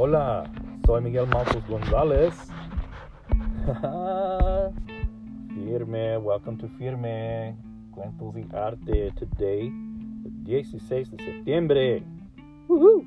Hola, 0.00 0.48
soy 0.86 1.00
Miguel 1.00 1.26
Marcos 1.26 1.64
Gonzalez. 1.68 2.32
Firme, 5.52 6.22
welcome 6.22 6.56
to 6.56 6.68
Firme. 6.78 7.56
Cuentos 7.90 8.36
y 8.36 8.46
Arte 8.54 9.10
today, 9.16 9.72
the 10.22 10.62
16 10.62 11.16
de 11.16 11.24
septiembre. 11.24 12.04
Woohoo! 12.68 13.04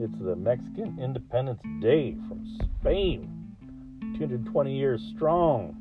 It's 0.00 0.18
the 0.18 0.34
Mexican 0.34 0.98
Independence 0.98 1.60
Day 1.80 2.16
from 2.26 2.44
Spain. 2.80 3.28
220 4.18 4.76
years 4.76 5.00
strong. 5.14 5.76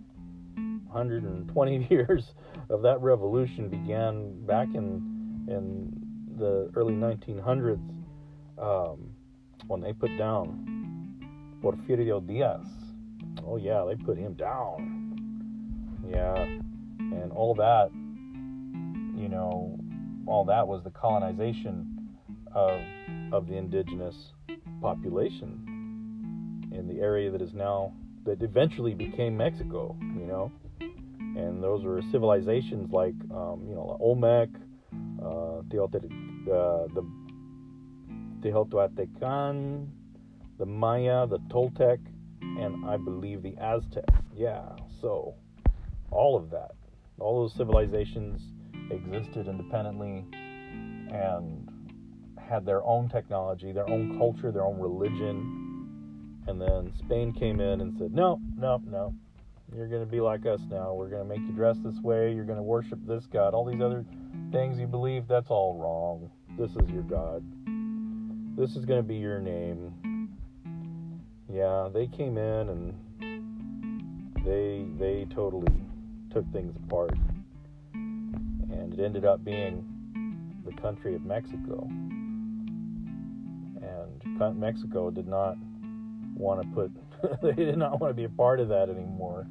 120 0.92 1.88
years 1.90 2.36
of 2.70 2.84
that 2.84 3.02
revolution 3.02 3.70
began 3.70 4.40
back 4.46 4.68
in 4.76 5.48
in 5.48 5.92
the 6.38 6.70
early 6.76 6.94
1900s 6.94 7.82
um, 8.60 9.16
when 9.70 9.80
they 9.82 9.94
put 9.94 10.18
down 10.18 10.66
Porfirio 11.64 12.26
Diaz. 12.26 12.66
Oh 13.46 13.58
yeah, 13.58 13.86
they 13.88 13.96
put 14.04 14.18
him 14.18 14.34
down. 14.34 16.02
Yeah, 16.10 16.34
and 16.34 17.32
all 17.32 17.54
that, 17.56 17.92
you 17.94 19.30
know, 19.30 19.80
all 20.26 20.44
that 20.46 20.68
was 20.68 20.84
the 20.84 20.90
colonization 20.90 22.18
of 22.54 22.82
of 23.32 23.48
the 23.48 23.56
indigenous 23.56 24.16
population 24.82 26.68
in 26.72 26.88
the 26.88 27.00
area 27.00 27.30
that 27.30 27.42
is 27.42 27.54
now 27.54 27.94
that 28.26 28.42
eventually 28.42 28.96
became 28.96 29.38
Mexico. 29.38 29.96
You 30.02 30.26
know, 30.26 30.52
and 30.80 31.64
those 31.64 31.84
were 31.84 32.02
civilizations 32.12 32.92
like 32.92 33.14
um, 33.32 33.66
you 33.68 33.76
know 33.76 33.98
Olmec, 34.02 34.50
uh, 35.22 35.62
Teotihuacan, 35.70 36.48
uh, 36.48 36.88
the 36.96 37.04
Teotihuacan, 38.42 39.88
the 40.58 40.66
Maya, 40.66 41.28
the 41.28 41.40
Toltec, 41.50 42.00
and 42.42 42.86
I 42.86 42.98
believe 42.98 43.42
the 43.44 43.56
Aztec. 43.58 44.06
Yeah, 44.36 44.64
so 45.02 45.36
all 46.12 46.36
of 46.38 46.50
that, 46.52 46.72
all 47.20 47.42
those 47.42 47.54
civilizations 47.56 48.42
existed 48.92 49.48
independently 49.48 50.26
and 51.12 51.70
had 52.40 52.66
their 52.66 52.84
own 52.84 53.10
technology, 53.10 53.72
their 53.72 53.90
own 53.90 54.18
culture, 54.18 54.52
their 54.52 54.64
own 54.64 54.80
religion. 54.80 55.68
And 56.48 56.60
then 56.60 56.92
Spain 56.98 57.32
came 57.34 57.60
in 57.60 57.82
and 57.82 57.96
said, 58.00 58.14
no, 58.14 58.40
no, 58.58 58.82
no, 58.90 59.14
you're 59.76 59.88
going 59.88 60.04
to 60.04 60.10
be 60.10 60.20
like 60.20 60.46
us 60.48 60.62
now. 60.70 60.94
We're 60.94 61.10
going 61.10 61.28
to 61.28 61.30
make 61.30 61.42
you 61.48 61.54
dress 61.54 61.78
this 61.84 62.00
way. 62.02 62.34
You're 62.34 62.46
going 62.46 62.58
to 62.58 62.64
worship 62.64 63.00
this 63.06 63.28
God. 63.32 63.54
All 63.54 63.66
these 63.66 63.82
other 63.82 64.04
things 64.52 64.80
you 64.80 64.88
believe, 64.88 65.28
that's 65.28 65.50
all 65.50 65.78
wrong. 65.78 66.32
This 66.58 66.72
is 66.72 66.90
your 66.90 67.04
God. 67.04 67.44
This 68.60 68.76
is 68.76 68.84
going 68.84 69.00
to 69.00 69.08
be 69.08 69.16
your 69.16 69.40
name. 69.40 70.36
Yeah, 71.50 71.88
they 71.94 72.08
came 72.08 72.38
in 72.38 72.68
and 72.68 72.94
they 74.46 74.86
they 75.00 75.26
totally 75.34 75.72
took 76.30 76.44
things 76.52 76.76
apart. 76.76 77.14
And 77.94 78.94
it 78.94 79.00
ended 79.00 79.24
up 79.24 79.46
being 79.46 79.86
the 80.66 80.74
country 80.74 81.16
of 81.16 81.24
Mexico. 81.24 81.88
And 83.80 84.60
Mexico 84.60 85.10
did 85.10 85.30
not 85.30 85.56
want 86.36 86.62
to 86.62 86.68
put 86.76 86.92
they 87.42 87.54
did 87.54 87.78
not 87.78 88.02
want 88.02 88.12
to 88.12 88.16
be 88.16 88.26
a 88.26 88.30
part 88.30 88.60
of 88.60 88.68
that 88.68 88.90
anymore. 88.90 89.48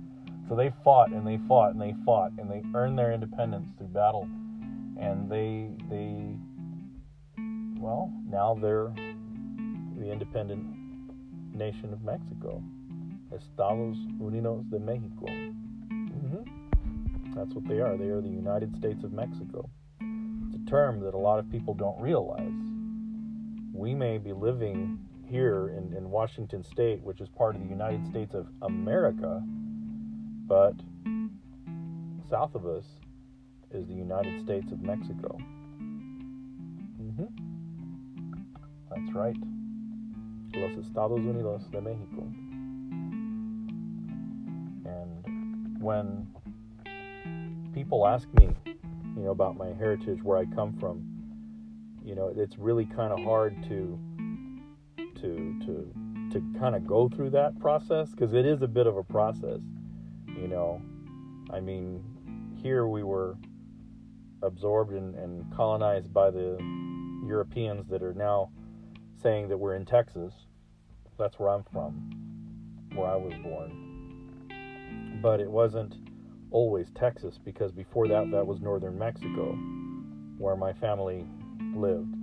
So 0.51 0.55
they 0.55 0.71
fought 0.85 1.13
and 1.13 1.27
they 1.27 1.39
fought 1.49 1.73
and 1.73 1.81
they 1.81 1.95
fought 2.05 2.33
and 2.37 2.51
they 2.51 2.63
earned 2.75 2.99
their 2.99 3.13
independence 3.13 3.71
through 3.79 3.87
battle. 3.87 4.29
And 5.01 5.31
they 5.31 5.71
they 5.89 6.37
well, 7.79 8.13
now 8.29 8.57
they're 8.61 8.93
the 9.97 10.11
independent 10.11 10.67
nation 11.55 11.93
of 11.93 12.03
Mexico. 12.03 12.63
Estados 13.35 13.97
Unidos 14.21 14.69
de 14.71 14.79
Mexico. 14.79 15.27
Mm-hmm. 15.27 17.33
That's 17.35 17.55
what 17.55 17.69
they 17.69 17.81
are. 17.81 17.97
They 17.97 18.09
are 18.09 18.21
the 18.21 18.29
United 18.29 18.77
States 18.77 19.05
of 19.05 19.13
Mexico. 19.13 19.69
It's 20.01 20.57
a 20.57 20.71
term 20.71 21.01
that 21.01 21.15
a 21.15 21.19
lot 21.19 21.39
of 21.39 21.51
people 21.51 21.75
don't 21.75 22.01
realize. 22.01 22.53
We 23.73 23.95
may 23.95 24.19
be 24.19 24.33
living 24.33 24.99
here 25.27 25.75
in, 25.77 25.95
in 25.97 26.11
Washington 26.11 26.65
State, 26.65 27.03
which 27.03 27.21
is 27.21 27.29
part 27.29 27.55
of 27.55 27.63
the 27.63 27.69
United 27.69 28.07
States 28.07 28.35
of 28.35 28.49
America, 28.63 29.43
but 30.47 30.75
south 32.29 32.55
of 32.55 32.67
us 32.67 32.85
is 33.71 33.87
the 33.87 33.95
United 33.95 34.43
States 34.43 34.73
of 34.73 34.81
Mexico. 34.81 35.39
Mm-hmm. 37.01 37.48
That's 38.91 39.13
right. 39.15 39.37
Los 40.55 40.73
Estados 40.77 41.21
Unidos 41.21 41.71
de 41.71 41.81
Mexico. 41.81 42.23
And 44.85 45.81
when 45.81 46.27
people 47.75 48.07
ask 48.07 48.29
me, 48.35 48.51
you 48.65 49.23
know, 49.23 49.31
about 49.31 49.57
my 49.57 49.69
heritage, 49.69 50.23
where 50.23 50.39
I 50.39 50.47
come 50.47 50.77
from, 50.79 51.05
you 52.05 52.15
know, 52.15 52.33
it's 52.35 52.59
really 52.59 52.87
kind 52.87 53.13
of 53.13 53.21
hard 53.25 53.63
to 53.69 53.99
to 55.21 55.61
to 55.67 55.93
to 56.33 56.59
kind 56.59 56.75
of 56.75 56.87
go 56.87 57.09
through 57.09 57.31
that 57.31 57.59
process 57.59 58.11
because 58.11 58.35
it 58.35 58.47
is 58.47 58.63
a 58.63 58.69
bit 58.69 58.87
of 58.87 58.97
a 58.97 59.03
process 59.05 59.61
you 60.27 60.47
know 60.47 60.81
i 61.53 61.61
mean 61.61 62.03
here 62.63 62.87
we 62.87 63.03
were 63.03 63.37
absorbed 64.43 64.93
and, 64.93 65.15
and 65.15 65.45
colonized 65.55 66.13
by 66.13 66.31
the 66.31 66.57
europeans 67.27 67.89
that 67.89 68.03
are 68.03 68.15
now 68.15 68.51
saying 69.23 69.49
that 69.49 69.59
we're 69.59 69.75
in 69.75 69.85
texas. 69.85 70.33
That's 71.19 71.39
where 71.39 71.51
i'm 71.51 71.65
from 71.73 72.11
where 72.95 73.09
i 73.09 73.17
was 73.17 73.35
born. 73.43 75.21
But 75.23 75.41
it 75.41 75.51
wasn't 75.51 75.95
always 76.51 76.87
texas 76.95 77.39
because 77.45 77.73
before 77.73 78.09
that 78.09 78.31
that 78.31 78.47
was 78.47 78.61
northern 78.61 78.99
mexico 78.99 79.53
where 80.39 80.57
my 80.57 80.73
family 80.73 81.27
lived. 81.75 82.15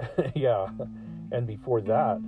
Yeah 0.34 0.68
and 1.32 1.46
before 1.46 1.80
that 1.80 2.20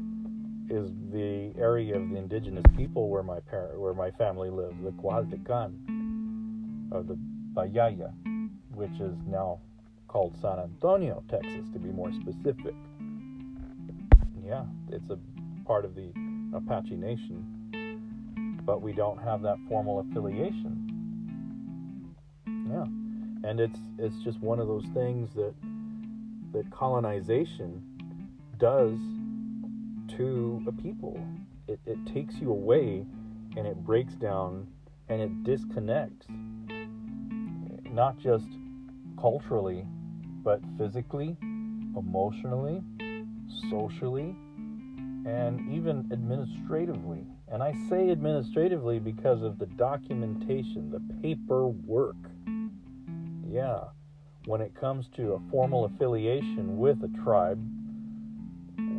is 0.71 0.91
the 1.13 1.53
area 1.59 1.97
of 1.97 2.09
the 2.11 2.17
indigenous 2.17 2.65
people 2.77 3.09
where 3.09 3.23
my 3.23 3.41
parent, 3.41 3.79
where 3.79 3.95
my 3.95 4.11
family 4.13 4.49
lived, 4.49 4.83
the 4.83 4.91
Coahuiltecan, 4.93 6.93
or 6.93 6.99
uh, 6.99 7.03
the 7.03 7.19
Bayaya, 7.53 8.13
which 8.75 9.01
is 9.01 9.17
now 9.27 9.59
called 10.09 10.37
San 10.41 10.59
Antonio, 10.59 11.23
Texas, 11.29 11.69
to 11.73 11.79
be 11.79 11.91
more 11.91 12.13
specific. 12.13 12.75
Yeah, 14.45 14.65
it's 14.91 15.09
a 15.11 15.19
part 15.65 15.85
of 15.85 15.95
the 15.95 16.13
Apache 16.55 16.97
Nation, 16.97 18.61
but 18.65 18.83
we 18.83 18.93
don't 18.93 19.19
have 19.19 19.43
that 19.43 19.57
formal 19.69 20.01
affiliation. 20.01 20.89
Yeah, 22.47 22.85
and 23.49 23.61
it's 23.61 23.79
it's 23.99 24.17
just 24.25 24.41
one 24.41 24.59
of 24.59 24.67
those 24.67 24.87
things 24.95 25.31
that 25.35 25.55
that 26.53 26.71
colonization 26.71 27.83
does 28.59 28.99
to 30.17 30.63
a 30.67 30.73
people. 30.73 31.19
It, 31.69 31.81
it 31.87 31.99
takes 32.07 32.37
you 32.37 32.51
away 32.51 33.07
and 33.57 33.67
it 33.67 33.77
breaks 33.85 34.15
down 34.15 34.67
and 35.09 35.21
it 35.21 35.45
disconnects, 35.45 36.27
not 37.91 38.19
just 38.19 38.47
culturally, 39.21 39.87
but 40.43 40.61
physically, 40.77 41.37
emotionally, 41.97 42.83
socially, 43.71 44.35
and 45.25 45.73
even 45.73 46.09
administratively. 46.13 47.27
And 47.49 47.63
I 47.63 47.73
say 47.89 48.11
administratively 48.11 48.99
because 48.99 49.43
of 49.43 49.59
the 49.59 49.67
documentation, 49.67 50.91
the 50.91 51.01
paperwork. 51.23 52.17
Yeah, 53.49 53.85
when 54.47 54.61
it 54.61 54.75
comes 54.75 55.09
to 55.17 55.35
a 55.35 55.41
formal 55.51 55.85
affiliation 55.85 56.79
with 56.79 57.03
a 57.05 57.23
tribe, 57.23 57.61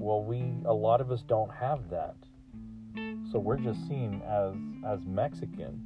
well 0.03 0.21
we 0.21 0.43
a 0.65 0.73
lot 0.73 0.99
of 0.99 1.11
us 1.11 1.21
don't 1.27 1.51
have 1.51 1.89
that 1.89 2.15
so 3.31 3.39
we're 3.39 3.57
just 3.57 3.87
seen 3.87 4.21
as 4.27 4.53
as 4.85 5.05
mexican 5.05 5.81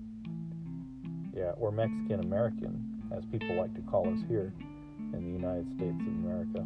yeah 1.36 1.52
or 1.58 1.72
mexican 1.72 2.20
american 2.22 2.84
as 3.16 3.24
people 3.26 3.56
like 3.56 3.74
to 3.76 3.82
call 3.82 4.12
us 4.12 4.20
here 4.28 4.54
in 5.14 5.24
the 5.24 5.32
united 5.32 5.68
states 5.78 6.02
of 6.02 6.08
america 6.08 6.66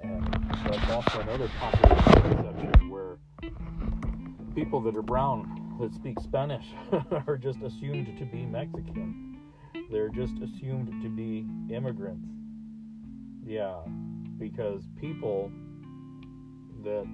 and 0.00 0.24
that's 0.66 0.90
also 0.90 1.20
another 1.20 1.48
popular 1.58 1.96
misconception 1.96 2.90
where 2.90 3.18
people 4.54 4.80
that 4.80 4.96
are 4.96 5.02
brown 5.02 5.76
that 5.80 5.92
speak 5.94 6.18
spanish 6.20 6.66
are 7.26 7.36
just 7.36 7.60
assumed 7.62 8.06
to 8.18 8.24
be 8.24 8.44
mexican 8.46 9.52
they're 9.90 10.08
just 10.08 10.34
assumed 10.42 11.02
to 11.02 11.08
be 11.08 11.46
immigrants 11.74 12.28
yeah 13.44 13.82
because 14.38 14.84
people 15.00 15.50
that 16.82 17.06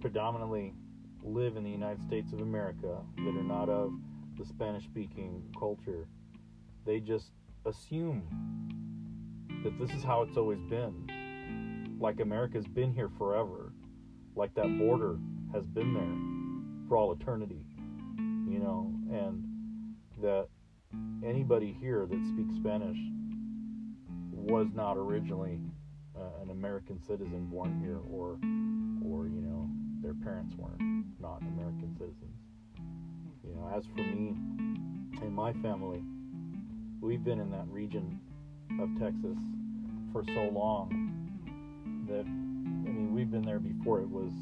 predominantly 0.00 0.74
live 1.22 1.56
in 1.56 1.64
the 1.64 1.70
United 1.70 2.00
States 2.02 2.32
of 2.32 2.40
America 2.40 2.98
that 3.16 3.36
are 3.36 3.42
not 3.42 3.68
of 3.68 3.92
the 4.38 4.44
Spanish 4.44 4.84
speaking 4.84 5.42
culture, 5.58 6.06
they 6.86 7.00
just 7.00 7.32
assume 7.66 8.22
that 9.64 9.78
this 9.78 9.90
is 9.96 10.04
how 10.04 10.22
it's 10.22 10.36
always 10.36 10.60
been. 10.70 11.08
Like 12.00 12.20
America's 12.20 12.66
been 12.66 12.92
here 12.92 13.10
forever, 13.18 13.72
like 14.36 14.54
that 14.54 14.78
border 14.78 15.18
has 15.52 15.64
been 15.66 15.94
there 15.94 16.88
for 16.88 16.96
all 16.96 17.12
eternity, 17.12 17.64
you 18.48 18.58
know, 18.58 18.92
and 19.10 19.44
that 20.22 20.48
anybody 21.24 21.76
here 21.80 22.06
that 22.06 22.24
speaks 22.32 22.54
Spanish 22.56 22.98
was 24.32 24.68
not 24.74 24.96
originally 24.96 25.60
uh, 26.16 26.42
an 26.42 26.50
American 26.50 27.00
citizen 27.06 27.46
born 27.46 27.80
here, 27.82 27.98
or, 28.10 28.38
or 29.04 29.28
you 29.28 29.40
know, 29.40 29.68
their 30.00 30.14
parents 30.14 30.54
weren't 30.56 30.80
not 31.20 31.40
American 31.42 31.94
citizens. 31.98 32.36
You 33.44 33.54
know, 33.54 33.70
as 33.76 33.84
for 33.86 34.02
me 34.02 34.36
and 35.20 35.34
my 35.34 35.52
family, 35.54 36.02
we've 37.00 37.24
been 37.24 37.40
in 37.40 37.50
that 37.50 37.66
region 37.68 38.20
of 38.80 38.88
Texas 38.98 39.38
for 40.12 40.24
so 40.34 40.48
long 40.52 41.27
that 42.08 42.24
I 42.24 42.90
mean 42.90 43.12
we've 43.14 43.30
been 43.30 43.42
there 43.42 43.58
before 43.58 44.00
it 44.00 44.08
was 44.08 44.32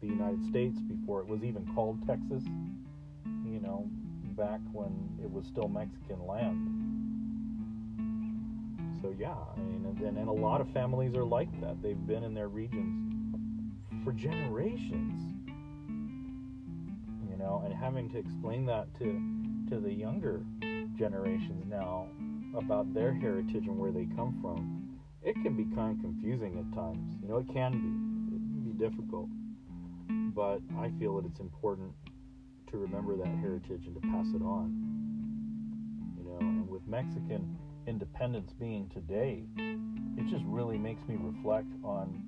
the 0.00 0.06
United 0.06 0.44
States, 0.44 0.78
before 0.80 1.20
it 1.20 1.26
was 1.26 1.42
even 1.42 1.66
called 1.74 2.06
Texas. 2.06 2.44
You 3.44 3.60
know, 3.60 3.88
back 4.36 4.60
when 4.72 5.18
it 5.22 5.30
was 5.30 5.46
still 5.46 5.68
Mexican 5.68 6.26
land. 6.26 6.72
So 9.00 9.14
yeah, 9.18 9.34
I 9.34 9.58
mean, 9.58 9.96
and, 10.04 10.18
and 10.18 10.28
a 10.28 10.32
lot 10.32 10.60
of 10.60 10.68
families 10.70 11.14
are 11.14 11.24
like 11.24 11.48
that. 11.60 11.80
They've 11.82 12.06
been 12.06 12.24
in 12.24 12.34
their 12.34 12.48
regions 12.48 13.34
for 14.04 14.12
generations. 14.12 15.22
You 17.30 17.36
know, 17.38 17.62
and 17.64 17.74
having 17.74 18.10
to 18.10 18.18
explain 18.18 18.66
that 18.66 18.94
to 18.98 19.20
to 19.70 19.80
the 19.80 19.92
younger 19.92 20.44
generations 20.96 21.64
now 21.68 22.06
about 22.56 22.92
their 22.94 23.12
heritage 23.12 23.66
and 23.66 23.78
where 23.78 23.90
they 23.90 24.06
come 24.16 24.38
from 24.40 24.85
it 25.26 25.34
can 25.42 25.56
be 25.56 25.64
kind 25.74 25.96
of 25.96 26.00
confusing 26.00 26.56
at 26.56 26.72
times. 26.72 27.18
You 27.20 27.28
know, 27.28 27.38
it 27.38 27.48
can 27.52 27.72
be. 27.72 28.36
It 28.36 28.38
can 28.38 28.62
be 28.62 28.78
difficult. 28.78 29.28
But 30.08 30.60
I 30.78 30.92
feel 31.00 31.16
that 31.16 31.26
it's 31.26 31.40
important 31.40 31.90
to 32.70 32.76
remember 32.76 33.16
that 33.16 33.26
heritage 33.26 33.86
and 33.86 33.94
to 33.96 34.00
pass 34.02 34.26
it 34.28 34.42
on. 34.42 34.70
You 36.16 36.24
know, 36.24 36.38
and 36.38 36.68
with 36.68 36.86
Mexican 36.86 37.58
independence 37.88 38.52
being 38.52 38.88
today, 38.94 39.42
it 39.56 40.30
just 40.30 40.44
really 40.46 40.78
makes 40.78 41.02
me 41.08 41.16
reflect 41.18 41.72
on 41.82 42.22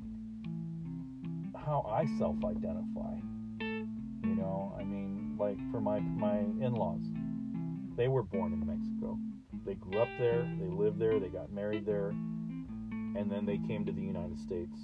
how 1.55 1.87
I 1.89 2.05
self-identify. 2.19 3.15
You 3.61 4.35
know, 4.35 4.75
I 4.77 4.83
mean, 4.83 5.37
like 5.39 5.56
for 5.71 5.81
my 5.81 6.00
my 6.00 6.39
in-laws, 6.39 7.03
they 7.97 8.09
were 8.09 8.25
born 8.25 8.53
in 8.53 8.67
Mexico. 8.67 9.17
They 9.65 9.75
grew 9.75 10.00
up 10.00 10.09
there, 10.19 10.49
they 10.59 10.67
lived 10.67 10.99
there, 10.99 11.21
they 11.21 11.29
got 11.29 11.53
married 11.53 11.85
there, 11.87 12.12
and 13.19 13.29
then 13.29 13.44
they 13.44 13.59
came 13.59 13.85
to 13.85 13.91
the 13.91 14.00
United 14.00 14.38
States 14.38 14.79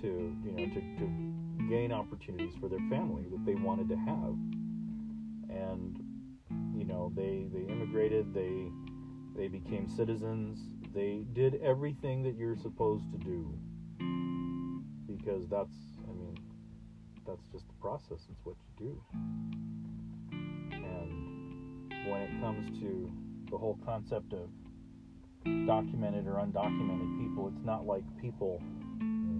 to 0.00 0.34
you 0.42 0.52
know 0.52 0.66
to, 0.72 0.80
to 0.96 1.68
gain 1.68 1.92
opportunities 1.92 2.54
for 2.58 2.68
their 2.68 2.80
family 2.88 3.24
that 3.30 3.44
they 3.44 3.54
wanted 3.54 3.88
to 3.90 3.96
have. 3.96 4.34
And 5.50 5.98
you 6.74 6.84
know 6.84 7.12
they 7.14 7.46
they 7.52 7.70
immigrated 7.70 8.32
they 8.32 8.70
they 9.36 9.48
became 9.48 9.86
citizens. 9.88 10.58
They 10.94 11.24
did 11.34 11.60
everything 11.62 12.22
that 12.22 12.36
you're 12.36 12.56
supposed 12.56 13.04
to 13.12 13.18
do. 13.18 13.54
Because 15.06 15.46
that's 15.48 15.76
i 16.08 16.12
mean 16.12 16.38
that's 17.26 17.44
just 17.52 17.66
the 17.68 17.74
process. 17.80 18.26
It's 18.30 18.44
what 18.44 18.56
you 18.78 18.86
do. 18.86 19.02
And 20.72 21.92
when 22.08 22.22
it 22.22 22.40
comes 22.40 22.78
to 22.80 23.12
the 23.50 23.58
whole 23.58 23.78
concept 23.84 24.32
of 24.32 24.48
documented 25.44 26.26
or 26.26 26.34
undocumented 26.34 27.18
people, 27.18 27.52
it's 27.54 27.64
not 27.64 27.86
like 27.86 28.04
people 28.20 28.60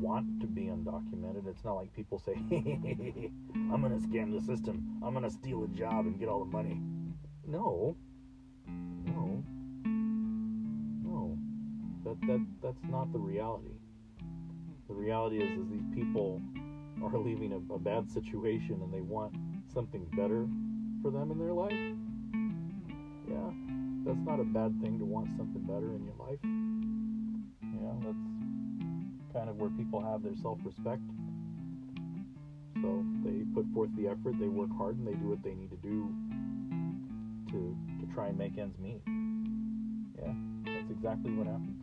want 0.00 0.40
to 0.40 0.46
be 0.46 0.62
undocumented. 0.62 1.46
It's 1.46 1.64
not 1.64 1.74
like 1.74 1.92
people 1.94 2.18
say, 2.18 2.34
hey, 2.50 3.30
I'm 3.54 3.80
going 3.80 3.98
to 3.98 4.06
scam 4.06 4.32
the 4.32 4.40
system. 4.44 5.00
I'm 5.04 5.12
going 5.12 5.24
to 5.24 5.30
steal 5.30 5.64
a 5.64 5.68
job 5.68 6.06
and 6.06 6.18
get 6.18 6.28
all 6.28 6.40
the 6.40 6.50
money. 6.50 6.80
No. 7.46 7.96
No. 8.66 9.44
No. 11.04 11.38
That, 12.04 12.20
that, 12.26 12.46
that's 12.62 12.84
not 12.88 13.12
the 13.12 13.18
reality. 13.18 13.74
The 14.88 14.94
reality 14.94 15.38
is, 15.38 15.58
is 15.58 15.68
these 15.70 15.94
people 15.94 16.40
are 17.02 17.18
leaving 17.18 17.52
a, 17.52 17.74
a 17.74 17.78
bad 17.78 18.10
situation 18.10 18.80
and 18.82 18.92
they 18.92 19.00
want 19.00 19.34
something 19.72 20.06
better 20.16 20.46
for 21.02 21.10
them 21.10 21.30
in 21.30 21.38
their 21.38 21.52
life. 21.52 21.72
Yeah 23.28 23.81
that's 24.04 24.24
not 24.26 24.40
a 24.40 24.44
bad 24.44 24.74
thing 24.82 24.98
to 24.98 25.04
want 25.04 25.28
something 25.36 25.62
better 25.62 25.94
in 25.94 26.04
your 26.04 26.18
life. 26.18 26.38
You 26.42 27.80
know, 27.80 27.96
that's 28.02 29.32
kind 29.32 29.48
of 29.48 29.56
where 29.56 29.70
people 29.70 30.02
have 30.02 30.22
their 30.22 30.34
self-respect. 30.42 31.02
So 32.82 33.04
they 33.22 33.46
put 33.54 33.66
forth 33.72 33.90
the 33.96 34.08
effort, 34.08 34.34
they 34.40 34.48
work 34.48 34.70
hard, 34.76 34.98
and 34.98 35.06
they 35.06 35.14
do 35.14 35.28
what 35.28 35.42
they 35.42 35.54
need 35.54 35.70
to 35.70 35.76
do 35.76 36.10
to 37.50 37.76
to 38.00 38.14
try 38.14 38.28
and 38.28 38.38
make 38.38 38.58
ends 38.58 38.76
meet. 38.78 39.02
Yeah, 40.18 40.34
that's 40.66 40.90
exactly 40.90 41.30
what 41.32 41.46
happens. 41.46 41.78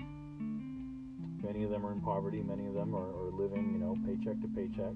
Many 1.41 1.63
of 1.63 1.71
them 1.71 1.85
are 1.85 1.93
in 1.93 2.01
poverty. 2.01 2.43
Many 2.43 2.67
of 2.67 2.73
them 2.73 2.93
are, 2.93 3.15
are 3.15 3.31
living, 3.31 3.71
you 3.71 3.79
know, 3.79 3.95
paycheck 4.05 4.41
to 4.41 4.47
paycheck, 4.51 4.93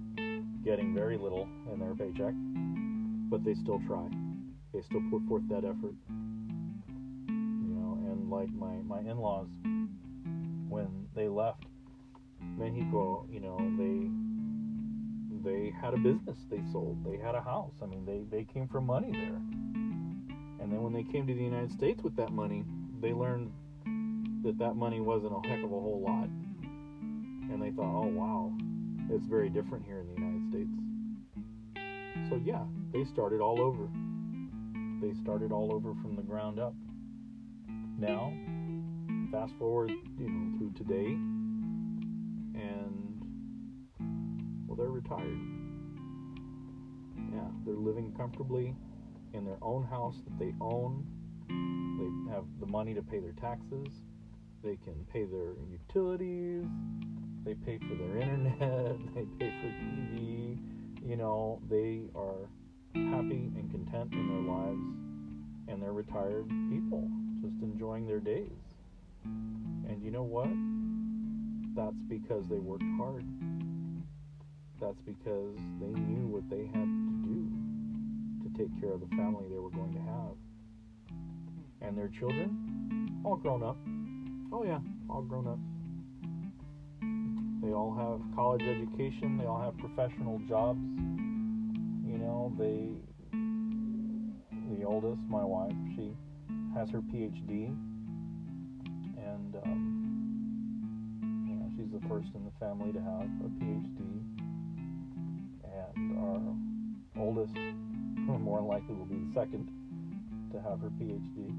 getting 0.65 0.93
very 0.93 1.17
little 1.17 1.47
in 1.71 1.79
their 1.79 1.95
paycheck, 1.95 2.33
but 3.31 3.45
they 3.45 3.53
still 3.53 3.79
try. 3.87 4.03
They 4.73 4.81
still 4.81 5.01
put 5.09 5.23
forth 5.29 5.47
that 5.49 5.63
effort 5.63 5.95
like 8.33 8.49
my, 8.49 8.75
my 8.85 8.99
in-laws 8.99 9.49
when 10.73 11.07
they 11.15 11.27
left 11.27 11.65
Mexico, 12.57 13.25
you 13.31 13.39
know, 13.39 13.57
they 13.77 14.09
they 15.43 15.73
had 15.81 15.93
a 15.93 15.97
business 15.97 16.37
they 16.49 16.61
sold. 16.71 17.03
They 17.05 17.17
had 17.17 17.35
a 17.35 17.41
house. 17.41 17.73
I 17.81 17.85
mean, 17.85 18.05
they, 18.05 18.23
they 18.35 18.45
came 18.45 18.67
from 18.67 18.85
money 18.85 19.11
there. 19.11 19.41
And 20.61 20.71
then 20.71 20.81
when 20.81 20.93
they 20.93 21.03
came 21.03 21.27
to 21.27 21.33
the 21.33 21.43
United 21.43 21.71
States 21.71 22.01
with 22.01 22.15
that 22.15 22.31
money, 22.31 22.63
they 23.01 23.11
learned 23.11 23.51
that 24.43 24.57
that 24.59 24.75
money 24.75 25.01
wasn't 25.01 25.33
a 25.33 25.47
heck 25.47 25.59
of 25.59 25.65
a 25.65 25.67
whole 25.67 26.01
lot. 26.01 26.29
And 27.51 27.61
they 27.61 27.71
thought, 27.71 27.93
oh, 27.93 28.07
wow, 28.07 28.53
it's 29.09 29.27
very 29.27 29.49
different 29.49 29.85
here 29.85 29.99
in 29.99 30.07
the 30.07 30.13
United 30.13 30.49
States. 30.49 32.29
So, 32.29 32.41
yeah, 32.43 32.63
they 32.93 33.03
started 33.03 33.41
all 33.41 33.59
over. 33.59 33.89
They 35.05 35.13
started 35.21 35.51
all 35.51 35.73
over 35.73 35.93
from 35.95 36.15
the 36.15 36.21
ground 36.21 36.57
up 36.59 36.73
now, 37.97 38.33
fast 39.31 39.53
forward, 39.57 39.91
you 40.19 40.29
know, 40.29 40.57
through 40.57 40.73
today, 40.73 41.13
and 42.55 43.21
well, 44.67 44.75
they're 44.77 44.89
retired. 44.89 45.39
Yeah, 47.31 47.47
they're 47.65 47.75
living 47.75 48.13
comfortably 48.17 48.75
in 49.33 49.45
their 49.45 49.57
own 49.61 49.83
house 49.83 50.15
that 50.23 50.39
they 50.39 50.53
own. 50.61 51.05
They 51.47 52.33
have 52.33 52.45
the 52.59 52.65
money 52.65 52.93
to 52.93 53.01
pay 53.01 53.19
their 53.19 53.33
taxes. 53.33 53.87
They 54.63 54.77
can 54.77 55.05
pay 55.11 55.25
their 55.25 55.53
utilities. 55.69 56.65
They 57.45 57.53
pay 57.53 57.77
for 57.79 57.95
their 57.95 58.17
internet. 58.17 58.97
They 59.15 59.25
pay 59.39 59.51
for 59.61 59.67
TV. 59.67 60.57
You 61.05 61.17
know, 61.17 61.61
they 61.69 62.03
are 62.15 62.49
happy 62.95 63.51
and 63.55 63.69
content 63.69 64.13
in 64.13 64.27
their 64.27 64.55
lives, 64.55 64.81
and 65.67 65.81
they're 65.81 65.91
retired 65.91 66.47
people 66.69 67.09
just 67.43 67.61
enjoying 67.61 68.07
their 68.07 68.21
days. 68.21 68.47
And 69.25 70.01
you 70.01 70.11
know 70.11 70.23
what? 70.23 70.47
That's 71.75 72.01
because 72.07 72.47
they 72.47 72.59
worked 72.59 72.85
hard. 72.97 73.25
That's 74.79 74.99
because 75.05 75.57
they 75.81 75.91
knew 75.91 76.27
what 76.27 76.49
they 76.49 76.65
had 76.67 76.87
to 76.87 77.11
do 77.27 77.51
to 78.43 78.57
take 78.57 78.79
care 78.79 78.93
of 78.93 79.01
the 79.01 79.07
family 79.07 79.45
they 79.49 79.59
were 79.59 79.71
going 79.71 79.93
to 79.93 79.99
have. 79.99 80.35
And 81.81 81.97
their 81.97 82.07
children, 82.07 83.21
all 83.25 83.35
grown 83.35 83.61
up. 83.61 83.77
Oh, 84.53 84.63
yeah, 84.63 84.79
all 85.09 85.23
grown 85.23 85.47
up. 85.47 85.59
They 87.61 87.73
all 87.73 87.93
have 87.93 88.35
college 88.35 88.61
education, 88.61 89.37
they 89.37 89.45
all 89.45 89.59
have 89.59 89.77
professional 89.77 90.39
jobs. 90.47 90.79
You 92.07 92.17
know, 92.19 92.53
they, 92.57 92.87
the 94.77 94.85
oldest, 94.85 95.21
my 95.27 95.43
wife, 95.43 95.73
she 95.95 96.13
has 96.83 96.91
her 96.91 97.01
PhD, 97.01 97.73
and 99.15 99.55
um, 99.63 99.87
she's 101.77 101.89
the 101.93 102.05
first 102.09 102.27
in 102.35 102.43
the 102.43 102.51
family 102.59 102.91
to 102.91 102.99
have 102.99 103.21
a 103.21 103.47
PhD, 103.55 104.01
and 105.63 106.17
our 106.19 107.23
oldest, 107.23 107.55
or 108.27 108.37
more 108.39 108.59
likely, 108.61 108.95
will 108.95 109.05
be 109.05 109.15
the 109.15 109.31
second 109.33 109.71
to 110.51 110.59
have 110.59 110.81
her 110.81 110.89
PhD. 110.99 111.55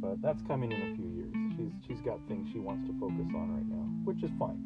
But 0.00 0.22
that's 0.22 0.40
coming 0.48 0.72
in 0.72 0.80
a 0.80 0.96
few 0.96 1.08
years. 1.08 1.34
She's 1.58 1.72
she's 1.86 2.00
got 2.00 2.20
things 2.26 2.48
she 2.54 2.60
wants 2.60 2.88
to 2.88 2.98
focus 2.98 3.28
on 3.36 3.52
right 3.52 3.68
now, 3.68 3.84
which 4.04 4.22
is 4.22 4.30
fine. 4.38 4.64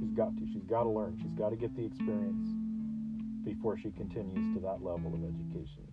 She's 0.00 0.10
got 0.16 0.36
to. 0.36 0.42
She's 0.52 0.64
got 0.64 0.82
to 0.82 0.90
learn. 0.90 1.16
She's 1.22 1.38
got 1.38 1.50
to 1.50 1.56
get 1.56 1.76
the 1.76 1.86
experience 1.86 2.48
before 3.44 3.78
she 3.78 3.92
continues 3.92 4.56
to 4.56 4.60
that 4.62 4.82
level 4.82 5.14
of 5.14 5.22
education 5.22 5.86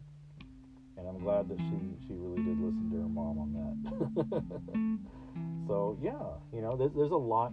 and 1.04 1.18
I'm 1.18 1.24
glad 1.24 1.50
that 1.50 1.58
she 1.58 2.08
she 2.08 2.14
really 2.14 2.42
did 2.44 2.60
listen 2.60 2.90
to 2.92 2.98
her 2.98 3.10
mom 3.10 3.40
on 3.40 3.50
that. 3.60 5.00
so 5.68 5.98
yeah, 6.02 6.40
you 6.54 6.62
know, 6.62 6.78
there's, 6.78 6.92
there's 6.96 7.12
a 7.12 7.16
lot 7.16 7.52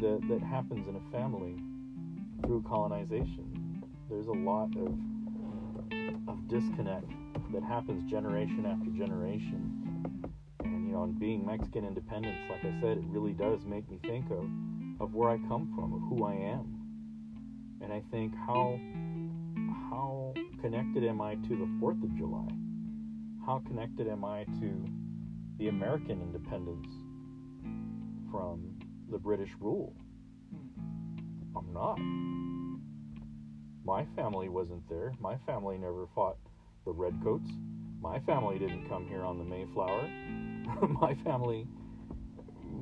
that, 0.00 0.20
that 0.28 0.40
happens 0.42 0.88
in 0.88 0.96
a 0.96 1.12
family 1.12 1.56
through 2.46 2.64
colonization. 2.66 3.82
There's 4.08 4.26
a 4.26 4.32
lot 4.32 4.70
of 4.76 4.94
of 6.28 6.48
disconnect 6.48 7.10
that 7.52 7.62
happens 7.62 8.10
generation 8.10 8.64
after 8.64 8.90
generation. 8.96 10.24
And 10.64 10.86
you 10.86 10.94
know, 10.94 11.02
and 11.02 11.18
being 11.18 11.44
Mexican 11.44 11.84
independence, 11.84 12.38
like 12.48 12.64
I 12.64 12.80
said, 12.80 12.98
it 12.98 13.04
really 13.08 13.32
does 13.32 13.64
make 13.66 13.88
me 13.90 13.98
think 14.02 14.30
of 14.30 14.48
of 15.00 15.14
where 15.14 15.30
I 15.30 15.36
come 15.48 15.72
from, 15.74 15.92
of 15.92 16.00
who 16.08 16.24
I 16.24 16.34
am. 16.34 16.78
And 17.82 17.92
I 17.92 18.02
think 18.10 18.32
how 18.46 18.78
how 19.92 20.32
connected 20.62 21.04
am 21.04 21.20
I 21.20 21.34
to 21.34 21.48
the 21.48 21.68
4th 21.78 22.02
of 22.02 22.16
July? 22.16 22.48
How 23.44 23.62
connected 23.66 24.08
am 24.08 24.24
I 24.24 24.44
to 24.44 24.88
the 25.58 25.68
American 25.68 26.22
independence 26.22 26.86
from 28.30 28.80
the 29.10 29.18
British 29.18 29.50
rule? 29.60 29.94
I'm 31.54 31.74
not. 31.74 31.98
My 33.84 34.06
family 34.16 34.48
wasn't 34.48 34.88
there. 34.88 35.12
My 35.20 35.36
family 35.44 35.76
never 35.76 36.06
fought 36.14 36.38
the 36.86 36.92
Redcoats. 36.92 37.50
My 38.00 38.18
family 38.20 38.58
didn't 38.58 38.88
come 38.88 39.06
here 39.06 39.24
on 39.24 39.36
the 39.36 39.44
Mayflower. 39.44 40.08
my 41.02 41.14
family 41.22 41.66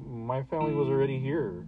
my 0.07 0.45
family 0.45 0.75
was 0.75 0.87
already 0.87 1.19
here. 1.19 1.67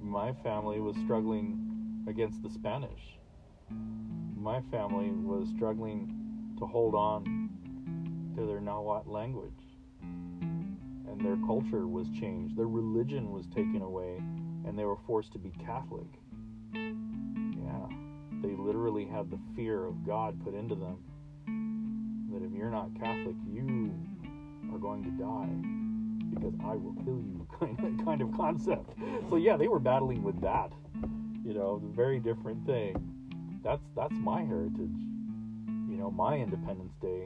My 0.00 0.32
family 0.44 0.78
was 0.78 0.94
struggling 1.04 2.04
against 2.06 2.40
the 2.44 2.50
Spanish. 2.50 3.19
My 4.36 4.60
family 4.70 5.10
was 5.10 5.48
struggling 5.54 6.14
to 6.58 6.66
hold 6.66 6.94
on 6.94 7.50
to 8.36 8.46
their 8.46 8.60
Nahuatl 8.60 9.10
language. 9.10 9.52
And 10.02 11.20
their 11.20 11.36
culture 11.46 11.86
was 11.86 12.08
changed. 12.10 12.56
Their 12.56 12.68
religion 12.68 13.32
was 13.32 13.46
taken 13.48 13.82
away, 13.82 14.16
and 14.66 14.78
they 14.78 14.84
were 14.84 14.98
forced 15.06 15.32
to 15.32 15.38
be 15.38 15.52
Catholic. 15.64 16.06
Yeah, 16.72 17.88
they 18.42 18.54
literally 18.56 19.04
had 19.06 19.30
the 19.30 19.38
fear 19.56 19.84
of 19.84 20.06
God 20.06 20.42
put 20.44 20.54
into 20.54 20.74
them 20.74 20.98
that 22.32 22.44
if 22.44 22.52
you're 22.52 22.70
not 22.70 22.94
Catholic, 22.98 23.36
you 23.52 23.92
are 24.72 24.78
going 24.78 25.02
to 25.02 25.10
die 25.10 25.48
because 26.34 26.54
I 26.64 26.76
will 26.76 26.94
kill 27.04 27.20
you 27.20 27.46
kind 27.58 28.00
of 28.00 28.04
kind 28.04 28.22
of 28.22 28.32
concept. 28.36 28.92
So 29.28 29.36
yeah, 29.36 29.56
they 29.56 29.68
were 29.68 29.80
battling 29.80 30.22
with 30.22 30.40
that. 30.42 30.72
You 31.44 31.54
know, 31.54 31.82
very 31.94 32.20
different 32.20 32.64
thing. 32.66 32.94
That's 33.62 33.82
that's 33.96 34.14
my 34.14 34.42
heritage. 34.42 35.00
You 35.88 35.96
know, 35.96 36.10
my 36.10 36.36
Independence 36.36 36.94
Day 37.00 37.24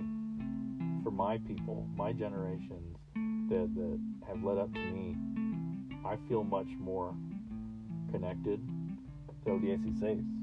for 1.03 1.11
my 1.11 1.39
people, 1.39 1.87
my 1.97 2.13
generations 2.13 2.97
that 3.49 3.71
that 3.75 4.01
have 4.27 4.43
led 4.43 4.59
up 4.59 4.73
to 4.73 4.81
me. 4.81 5.17
I 6.07 6.17
feel 6.29 6.45
much 6.45 6.69
more 6.79 7.15
connected 8.13 8.61
to 9.47 9.61
16. 9.61 10.35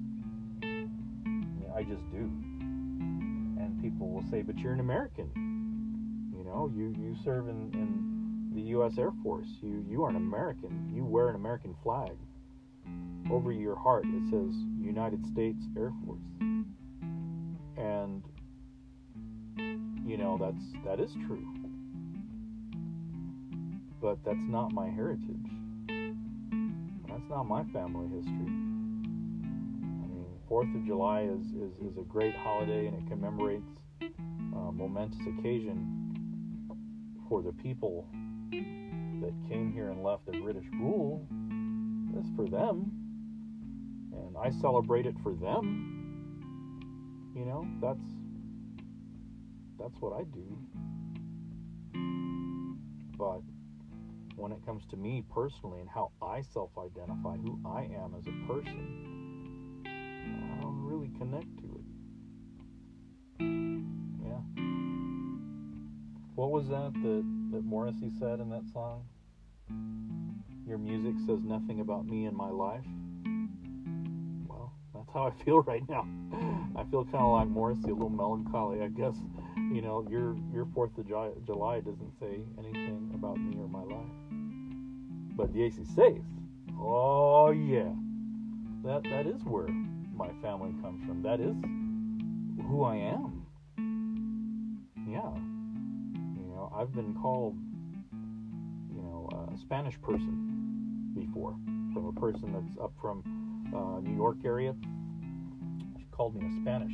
I 1.76 1.84
just 1.84 2.10
do. 2.12 2.30
And 3.60 3.80
people 3.82 4.10
will 4.10 4.24
say, 4.30 4.42
but 4.42 4.58
you're 4.58 4.74
an 4.74 4.80
American. 4.80 5.30
You 6.36 6.44
know, 6.44 6.72
you, 6.76 6.94
you 7.00 7.16
serve 7.24 7.48
in, 7.48 7.72
in 7.74 8.52
the 8.54 8.62
U.S. 8.72 8.98
Air 8.98 9.12
Force. 9.24 9.48
You, 9.62 9.86
you 9.90 10.04
are 10.04 10.10
an 10.10 10.16
American. 10.16 10.92
You 10.94 11.06
wear 11.06 11.30
an 11.30 11.36
American 11.36 11.76
flag. 11.84 12.12
Over 13.32 13.52
your 13.52 13.76
heart, 13.76 14.06
it 14.06 14.30
says 14.30 14.56
United 14.80 15.26
States 15.26 15.64
Air 15.78 15.94
Force. 16.06 16.20
And, 17.78 18.24
you 20.06 20.18
know, 20.18 20.38
that's, 20.40 20.64
that 20.86 21.00
is 21.00 21.14
true. 21.28 21.48
But 24.02 24.18
that's 24.26 24.44
not 24.48 24.74
my 24.74 24.90
heritage. 24.90 25.48
That's 27.08 27.30
not 27.30 27.44
my 27.44 27.64
family 27.66 28.08
history. 28.08 28.34
I 28.34 30.08
mean, 30.08 30.26
Fourth 30.50 30.68
of 30.76 30.86
July 30.86 31.22
is, 31.22 31.46
is, 31.48 31.92
is 31.92 31.98
a 31.98 32.04
great 32.04 32.36
holiday 32.36 32.88
and 32.88 32.98
it 32.98 33.08
commemorates 33.10 33.78
a 34.02 34.72
momentous 34.72 35.22
occasion 35.38 36.02
for 37.30 37.42
the 37.42 37.54
people 37.54 38.08
that 39.22 39.34
came 39.48 39.72
here 39.72 39.90
and 39.90 40.04
left 40.04 40.26
the 40.26 40.38
British 40.40 40.66
rule. 40.74 41.26
It's 42.18 42.30
for 42.36 42.46
them. 42.48 42.92
And 44.14 44.38
I 44.38 44.50
celebrate 44.50 45.06
it 45.06 45.16
for 45.24 45.34
them. 45.34 46.00
You 47.36 47.46
know, 47.46 47.68
that's 47.82 48.04
that's 49.80 50.00
what 50.00 50.14
I 50.14 50.24
do. 50.24 50.58
But 53.18 53.42
when 54.36 54.52
it 54.52 54.66
comes 54.66 54.84
to 54.88 54.98
me 54.98 55.24
personally 55.34 55.80
and 55.80 55.90
how 55.90 56.12
I 56.22 56.42
self 56.42 56.72
identify, 56.78 57.38
who 57.38 57.60
I 57.66 57.84
am 57.84 58.16
as 58.18 58.26
a 58.28 58.48
person, 58.48 59.84
I 59.86 60.62
don't 60.62 60.84
really 60.84 61.10
connect 61.18 61.58
to 61.60 61.80
it. 61.80 61.86
Yeah. 64.24 64.42
What 66.36 66.52
was 66.52 66.68
that 66.70 66.94
that, 66.94 67.24
that 67.52 67.64
Morrissey 67.64 68.12
said 68.20 68.40
in 68.40 68.50
that 68.50 68.68
song? 68.74 69.06
Your 70.72 70.78
music 70.78 71.16
says 71.28 71.44
nothing 71.44 71.82
about 71.82 72.06
me 72.06 72.28
and 72.28 72.38
my 72.38 72.48
life. 72.50 72.86
Well, 74.48 74.72
that's 74.96 75.10
how 75.14 75.28
I 75.28 75.44
feel 75.44 75.60
right 75.64 75.84
now. 75.90 76.08
I 76.78 76.86
feel 76.86 77.04
kind 77.04 77.18
of 77.18 77.34
like 77.34 77.50
Morrissey, 77.50 77.90
a 77.90 77.94
little 77.94 78.10
melancholy, 78.10 78.82
I 78.82 78.88
guess. 78.88 79.18
You 79.58 79.82
know, 79.82 80.08
your 80.10 80.38
your 80.54 80.66
Fourth 80.74 80.98
of 80.98 81.06
July 81.10 81.82
doesn't 81.82 82.14
say 82.22 82.40
anything 82.58 83.12
about 83.14 83.38
me 83.38 83.58
or 83.60 83.68
my 83.68 83.84
life. 83.84 85.36
But 85.36 85.52
the 85.54 85.64
AC 85.64 85.84
says, 85.94 86.24
oh 86.80 87.52
yeah, 87.52 87.92
that 88.86 89.04
that 89.12 89.26
is 89.28 89.44
where 89.44 89.68
my 89.68 90.30
family 90.42 90.72
comes 90.82 91.06
from. 91.06 91.22
That 91.22 91.42
is 91.42 91.58
who 92.70 92.86
I 92.86 92.96
am. 92.96 93.46
Yeah, 95.06 95.36
you 95.36 96.48
know, 96.48 96.72
I've 96.74 96.94
been 96.94 97.14
called, 97.14 97.58
you 98.96 99.02
know, 99.02 99.52
a 99.54 99.58
Spanish 99.58 100.00
person 100.02 100.51
before 101.14 101.56
from 101.94 102.06
a 102.06 102.20
person 102.20 102.54
that's 102.54 102.78
up 102.82 102.94
from 103.02 103.24
uh, 103.76 104.00
New 104.02 104.16
York 104.16 104.38
area. 104.46 104.74
She 105.98 106.06
called 106.12 106.36
me 106.36 106.46
a 106.46 106.62
Spanish 106.62 106.94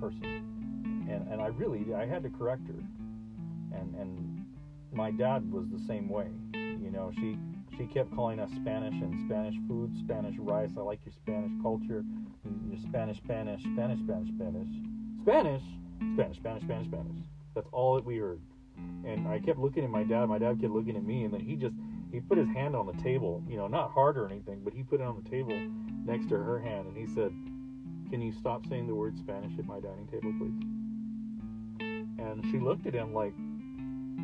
person, 0.00 1.06
and 1.10 1.28
and 1.30 1.40
I 1.40 1.46
really 1.48 1.94
I 1.94 2.06
had 2.06 2.22
to 2.22 2.30
correct 2.30 2.66
her, 2.68 3.78
and 3.78 3.94
and 3.94 4.46
my 4.92 5.10
dad 5.10 5.50
was 5.50 5.66
the 5.70 5.84
same 5.86 6.08
way. 6.08 6.28
You 6.54 6.90
know, 6.90 7.10
she 7.16 7.36
she 7.76 7.86
kept 7.86 8.14
calling 8.14 8.38
us 8.38 8.50
Spanish 8.60 8.94
and 8.94 9.26
Spanish 9.26 9.54
food, 9.66 9.92
Spanish 10.04 10.36
rice. 10.38 10.70
I 10.76 10.80
like 10.80 11.00
your 11.04 11.12
Spanish 11.12 11.50
culture, 11.62 12.04
your 12.68 12.78
Spanish, 12.82 13.18
Spanish, 13.18 13.62
Spanish, 13.62 13.98
Spanish, 14.00 14.28
Spanish, 14.36 14.68
Spanish, 15.22 15.62
Spanish, 16.14 16.36
Spanish, 16.36 16.62
Spanish, 16.62 16.86
Spanish. 16.86 17.16
That's 17.54 17.68
all 17.72 17.96
that 17.96 18.04
we 18.04 18.18
heard. 18.18 18.40
And 19.04 19.28
I 19.28 19.38
kept 19.38 19.58
looking 19.58 19.84
at 19.84 19.90
my 19.90 20.02
dad. 20.02 20.26
My 20.26 20.38
dad 20.38 20.60
kept 20.60 20.72
looking 20.72 20.96
at 20.96 21.04
me, 21.04 21.24
and 21.24 21.32
then 21.32 21.40
he 21.40 21.56
just 21.56 21.74
he 22.14 22.20
put 22.20 22.38
his 22.38 22.48
hand 22.48 22.76
on 22.76 22.86
the 22.86 23.02
table. 23.02 23.42
You 23.48 23.56
know, 23.56 23.66
not 23.66 23.90
hard 23.90 24.16
or 24.16 24.28
anything, 24.28 24.60
but 24.64 24.72
he 24.72 24.82
put 24.82 25.00
it 25.00 25.04
on 25.04 25.20
the 25.22 25.28
table 25.28 25.58
next 26.04 26.28
to 26.28 26.36
her 26.36 26.58
hand, 26.60 26.86
and 26.86 26.96
he 26.96 27.06
said, 27.06 27.32
"Can 28.10 28.22
you 28.22 28.32
stop 28.32 28.66
saying 28.66 28.86
the 28.86 28.94
word 28.94 29.18
Spanish 29.18 29.58
at 29.58 29.66
my 29.66 29.80
dining 29.80 30.06
table, 30.06 30.32
please?" 30.38 30.62
And 32.18 32.44
she 32.50 32.58
looked 32.58 32.86
at 32.86 32.94
him 32.94 33.12
like, 33.12 33.34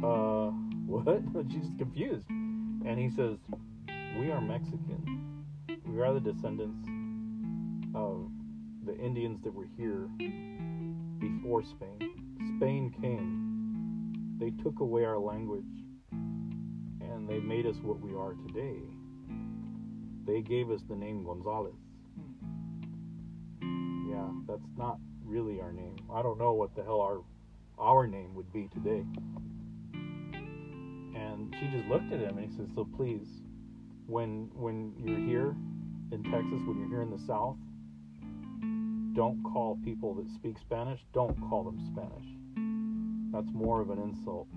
"Uh, 0.03 0.51
what?" 0.87 1.23
She's 1.53 1.71
confused. 1.79 2.27
And 2.85 2.99
he 2.99 3.11
says, 3.11 3.37
We 4.19 4.31
are 4.31 4.41
Mexican. 4.41 5.45
We 5.87 6.01
are 6.01 6.15
the 6.15 6.21
descendants 6.21 6.89
of 7.95 8.31
the 8.87 8.97
Indians 8.97 9.43
that 9.45 9.53
were 9.53 9.69
here 9.77 10.09
before 11.19 11.63
Spain. 11.63 12.11
Spain 12.57 12.95
came, 13.01 14.39
they 14.39 14.51
took 14.63 14.81
away 14.81 15.05
our 15.05 15.19
language, 15.19 15.65
and 17.21 17.29
they 17.29 17.39
made 17.39 17.67
us 17.67 17.77
what 17.83 18.01
we 18.01 18.15
are 18.15 18.33
today. 18.47 18.81
They 20.27 20.41
gave 20.41 20.71
us 20.71 20.81
the 20.89 20.97
name 20.97 21.25
Gonzalez. 21.25 21.75
Yeah, 24.09 24.29
that's 24.49 24.69
not 24.77 24.99
really 25.25 25.61
our 25.61 25.73
name. 25.73 25.97
I 26.13 26.23
don't 26.23 26.39
know 26.39 26.53
what 26.53 26.75
the 26.75 26.83
hell 26.83 27.01
our 27.01 27.21
our 27.79 28.07
name 28.07 28.35
would 28.35 28.53
be 28.53 28.69
today. 28.69 29.05
And 31.15 31.55
she 31.59 31.69
just 31.69 31.89
looked 31.89 32.13
at 32.13 32.21
him 32.21 32.39
and 32.39 32.51
he 32.51 32.57
said, 32.57 32.71
"So 32.75 32.87
please, 32.97 33.29
when 34.07 34.51
when 34.55 34.95
you're 34.99 35.19
here 35.19 35.55
in 36.13 36.23
Texas, 36.25 36.63
when 36.67 36.79
you're 36.79 36.89
here 36.89 37.03
in 37.03 37.11
the 37.11 37.19
South, 37.27 37.57
don't 39.15 39.43
call 39.43 39.79
people 39.85 40.15
that 40.15 40.29
speak 40.31 40.59
Spanish. 40.59 41.01
Don't 41.13 41.39
call 41.49 41.65
them 41.65 41.81
Spanish. 41.93 42.27
That's 43.33 43.53
more 43.55 43.81
of 43.81 43.91
an 43.91 43.99
insult. 43.99 44.49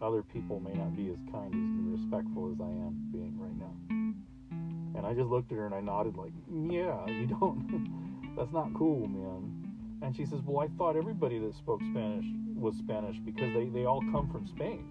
Other 0.00 0.22
people 0.22 0.60
may 0.60 0.72
not 0.74 0.96
be 0.96 1.10
as 1.10 1.18
kind 1.32 1.52
as 1.54 2.00
respectful 2.00 2.52
as 2.52 2.60
I 2.60 2.68
am 2.68 3.08
being 3.12 3.38
right 3.38 3.56
now." 3.56 4.98
And 4.98 5.06
I 5.06 5.14
just 5.14 5.28
looked 5.28 5.52
at 5.52 5.58
her 5.58 5.66
and 5.66 5.74
I 5.74 5.80
nodded 5.80 6.16
like, 6.16 6.32
"Yeah, 6.48 7.06
you 7.06 7.26
don't. 7.26 8.34
that's 8.36 8.52
not 8.52 8.72
cool, 8.74 9.06
man." 9.06 9.66
And 10.02 10.14
she 10.14 10.26
says, 10.26 10.40
Well, 10.44 10.64
I 10.64 10.68
thought 10.76 10.96
everybody 10.96 11.38
that 11.38 11.54
spoke 11.54 11.80
Spanish 11.80 12.26
was 12.54 12.76
Spanish 12.76 13.18
because 13.18 13.52
they, 13.54 13.66
they 13.66 13.86
all 13.86 14.00
come 14.12 14.28
from 14.30 14.46
Spain. 14.46 14.84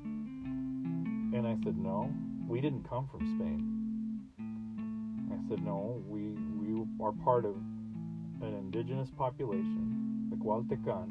And 1.34 1.48
I 1.48 1.56
said, 1.64 1.78
no, 1.78 2.14
we 2.48 2.62
didn't 2.62 2.88
come 2.88 3.08
from 3.12 3.22
Spain. 3.36 4.22
I 5.32 5.50
said, 5.50 5.64
no, 5.64 6.02
we, 6.08 6.32
we 6.56 6.86
are 7.04 7.12
part 7.24 7.46
of 7.46 7.56
an 8.42 8.54
indigenous 8.54 9.10
population, 9.18 10.28
the 10.30 10.38
Coahuiltecan, 10.38 11.10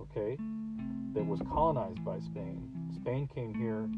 okay, 0.00 0.36
that 1.16 1.26
was 1.26 1.40
colonized 1.50 2.04
by 2.04 2.18
Spain. 2.18 2.68
Spain 2.94 3.26
came 3.34 3.54
here 3.54 3.88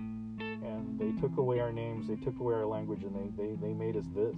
and 0.00 0.98
they 0.98 1.12
took 1.20 1.38
away 1.38 1.60
our 1.60 1.72
names, 1.72 2.08
they 2.08 2.16
took 2.16 2.38
away 2.40 2.54
our 2.54 2.66
language, 2.66 3.04
and 3.04 3.14
they, 3.14 3.30
they, 3.42 3.54
they 3.54 3.72
made 3.72 3.96
us 3.96 4.06
this. 4.14 4.34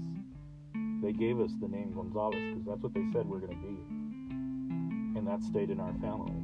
They 1.03 1.13
gave 1.13 1.41
us 1.41 1.51
the 1.63 1.69
name 1.69 1.93
Gonzalez 1.95 2.37
because 2.37 2.67
that's 2.67 2.83
what 2.83 2.93
they 2.93 3.05
said 3.11 3.27
we're 3.27 3.39
going 3.41 3.57
to 3.57 3.67
be. 3.67 5.19
And 5.19 5.27
that 5.27 5.43
stayed 5.43 5.71
in 5.71 5.81
our 5.81 5.95
family. 5.95 6.35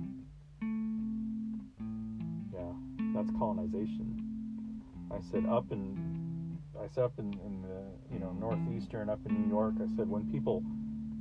Yeah, 2.54 2.72
that's 3.14 3.30
colonization. 3.38 4.82
I 5.12 5.20
said 5.30 5.44
up 5.44 5.70
in, 5.72 6.56
I 6.82 6.88
said 6.94 7.04
up 7.04 7.18
in, 7.18 7.34
in 7.44 7.60
the, 7.60 8.14
you 8.14 8.18
know, 8.18 8.32
northeastern, 8.32 9.10
up 9.10 9.20
in 9.28 9.42
New 9.42 9.48
York, 9.50 9.74
I 9.76 9.94
said 9.94 10.08
when 10.08 10.30
people 10.32 10.62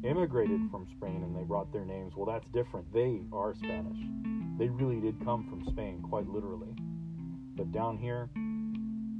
immigrated 0.03 0.61
from 0.71 0.87
Spain 0.95 1.23
and 1.23 1.35
they 1.35 1.43
brought 1.43 1.73
their 1.73 1.85
names, 1.85 2.13
well, 2.15 2.25
that's 2.25 2.49
different. 2.51 2.91
They 2.93 3.19
are 3.33 3.53
Spanish. 3.53 3.97
They 4.59 4.67
really 4.67 4.99
did 4.99 5.23
come 5.23 5.47
from 5.49 5.63
Spain, 5.71 6.03
quite 6.09 6.27
literally. 6.27 6.75
But 7.55 7.71
down 7.71 7.97
here, 7.97 8.29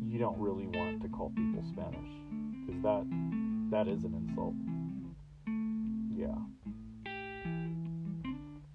you 0.05 0.19
don't 0.19 0.37
really 0.37 0.67
want 0.67 1.01
to 1.01 1.07
call 1.07 1.29
people 1.29 1.63
Spanish 1.71 2.11
because 2.65 2.81
that 2.83 3.05
that 3.71 3.87
is 3.87 4.03
an 4.03 4.15
insult. 4.15 4.53
Yeah. 6.13 6.35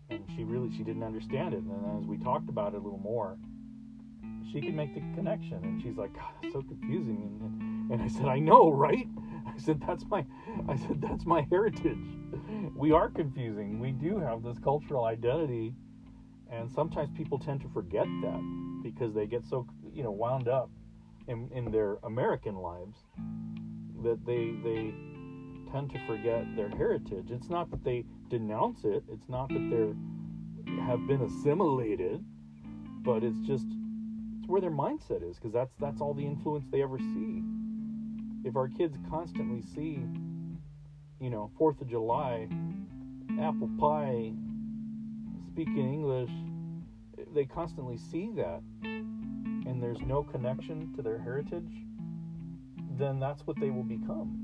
And 0.09 0.25
she 0.35 0.45
really 0.45 0.75
she 0.75 0.83
didn't 0.83 1.03
understand 1.03 1.53
it. 1.53 1.61
And 1.61 2.03
as 2.03 2.09
we 2.09 2.17
talked 2.17 2.49
about 2.49 2.73
it 2.73 2.77
a 2.79 2.81
little 2.81 2.99
more, 2.99 3.37
she 4.51 4.63
could 4.63 4.75
make 4.75 4.95
the 4.95 5.01
connection. 5.15 5.59
And 5.63 5.83
she's 5.83 5.99
like, 5.99 6.15
God, 6.15 6.31
that's 6.41 6.55
so 6.55 6.63
confusing. 6.63 7.39
And, 7.43 7.93
and 7.93 8.03
I 8.03 8.09
said, 8.09 8.25
I 8.25 8.39
know, 8.39 8.71
right? 8.71 9.07
I 9.47 9.59
said, 9.59 9.83
that's 9.87 10.07
my 10.07 10.25
I 10.67 10.77
said, 10.77 11.03
that's 11.03 11.27
my 11.27 11.47
heritage. 11.51 11.99
We 12.75 12.93
are 12.93 13.11
confusing. 13.11 13.79
We 13.81 13.91
do 13.93 14.19
have 14.19 14.43
this 14.43 14.59
cultural 14.59 15.05
identity. 15.05 15.75
And 16.55 16.71
sometimes 16.71 17.11
people 17.17 17.39
tend 17.39 17.61
to 17.63 17.69
forget 17.69 18.07
that 18.23 18.81
because 18.83 19.15
they 19.15 19.27
get 19.27 19.45
so, 19.45 19.67
you 19.93 20.03
know, 20.03 20.13
wound 20.13 20.49
up 20.49 20.71
in, 21.27 21.51
in 21.53 21.71
their 21.71 21.97
American 22.05 22.57
lives 22.57 22.99
that 24.03 24.25
they 24.25 24.53
they 24.63 24.95
tend 25.73 25.91
to 25.91 26.07
forget 26.07 26.45
their 26.57 26.69
heritage. 26.69 27.31
It's 27.31 27.49
not 27.49 27.71
that 27.71 27.83
they 27.83 28.05
denounce 28.29 28.85
it. 28.85 29.03
It's 29.11 29.29
not 29.29 29.49
that 29.49 29.69
they're 29.71 29.95
have 30.87 31.07
been 31.07 31.23
assimilated, 31.23 32.25
but 33.03 33.23
it's 33.23 33.39
just 33.41 33.67
it's 34.39 34.49
where 34.49 34.61
their 34.61 34.71
mindset 34.71 35.29
is 35.29 35.37
because 35.37 35.53
that's 35.53 35.75
that's 35.81 36.01
all 36.01 36.15
the 36.15 36.25
influence 36.25 36.67
they 36.71 36.83
ever 36.83 36.99
see. 36.99 37.43
If 38.45 38.57
our 38.57 38.69
kids 38.69 38.97
constantly 39.09 39.63
see, 39.75 40.05
you 41.21 41.31
know, 41.31 41.51
Fourth 41.57 41.81
of 41.81 41.89
July, 41.89 42.49
apple 43.41 43.71
pie, 43.79 44.33
speaking 45.55 45.93
English, 45.93 46.31
they 47.33 47.45
constantly 47.45 47.97
see 47.97 48.33
that 48.35 48.61
and 48.83 49.81
there's 49.81 50.01
no 50.01 50.25
connection 50.25 50.93
to 50.97 51.01
their 51.01 51.17
heritage, 51.17 51.71
then 52.99 53.21
that's 53.21 53.47
what 53.47 53.59
they 53.61 53.71
will 53.71 53.85
become. 53.85 54.41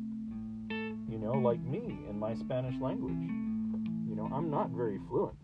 You 1.09 1.19
know, 1.19 1.33
like 1.33 1.61
me 1.63 1.99
in 2.09 2.17
my 2.17 2.35
Spanish 2.35 2.81
language. 2.81 3.29
You 4.09 4.15
know, 4.15 4.31
I'm 4.33 4.51
not 4.51 4.71
very 4.71 5.01
fluent. 5.09 5.35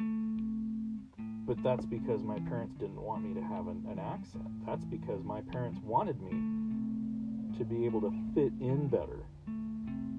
But 1.49 1.61
that's 1.65 1.85
because 1.85 2.23
my 2.23 2.39
parents 2.49 2.77
didn't 2.79 3.01
want 3.01 3.25
me 3.25 3.35
to 3.35 3.43
have 3.45 3.67
an, 3.67 3.85
an 3.91 3.99
accent. 3.99 4.47
That's 4.65 4.85
because 4.85 5.25
my 5.25 5.41
parents 5.41 5.81
wanted 5.83 6.23
me 6.23 7.59
to 7.59 7.65
be 7.65 7.87
able 7.87 8.03
to 8.03 8.13
fit 8.35 8.53
in 8.61 8.87
better 8.87 9.25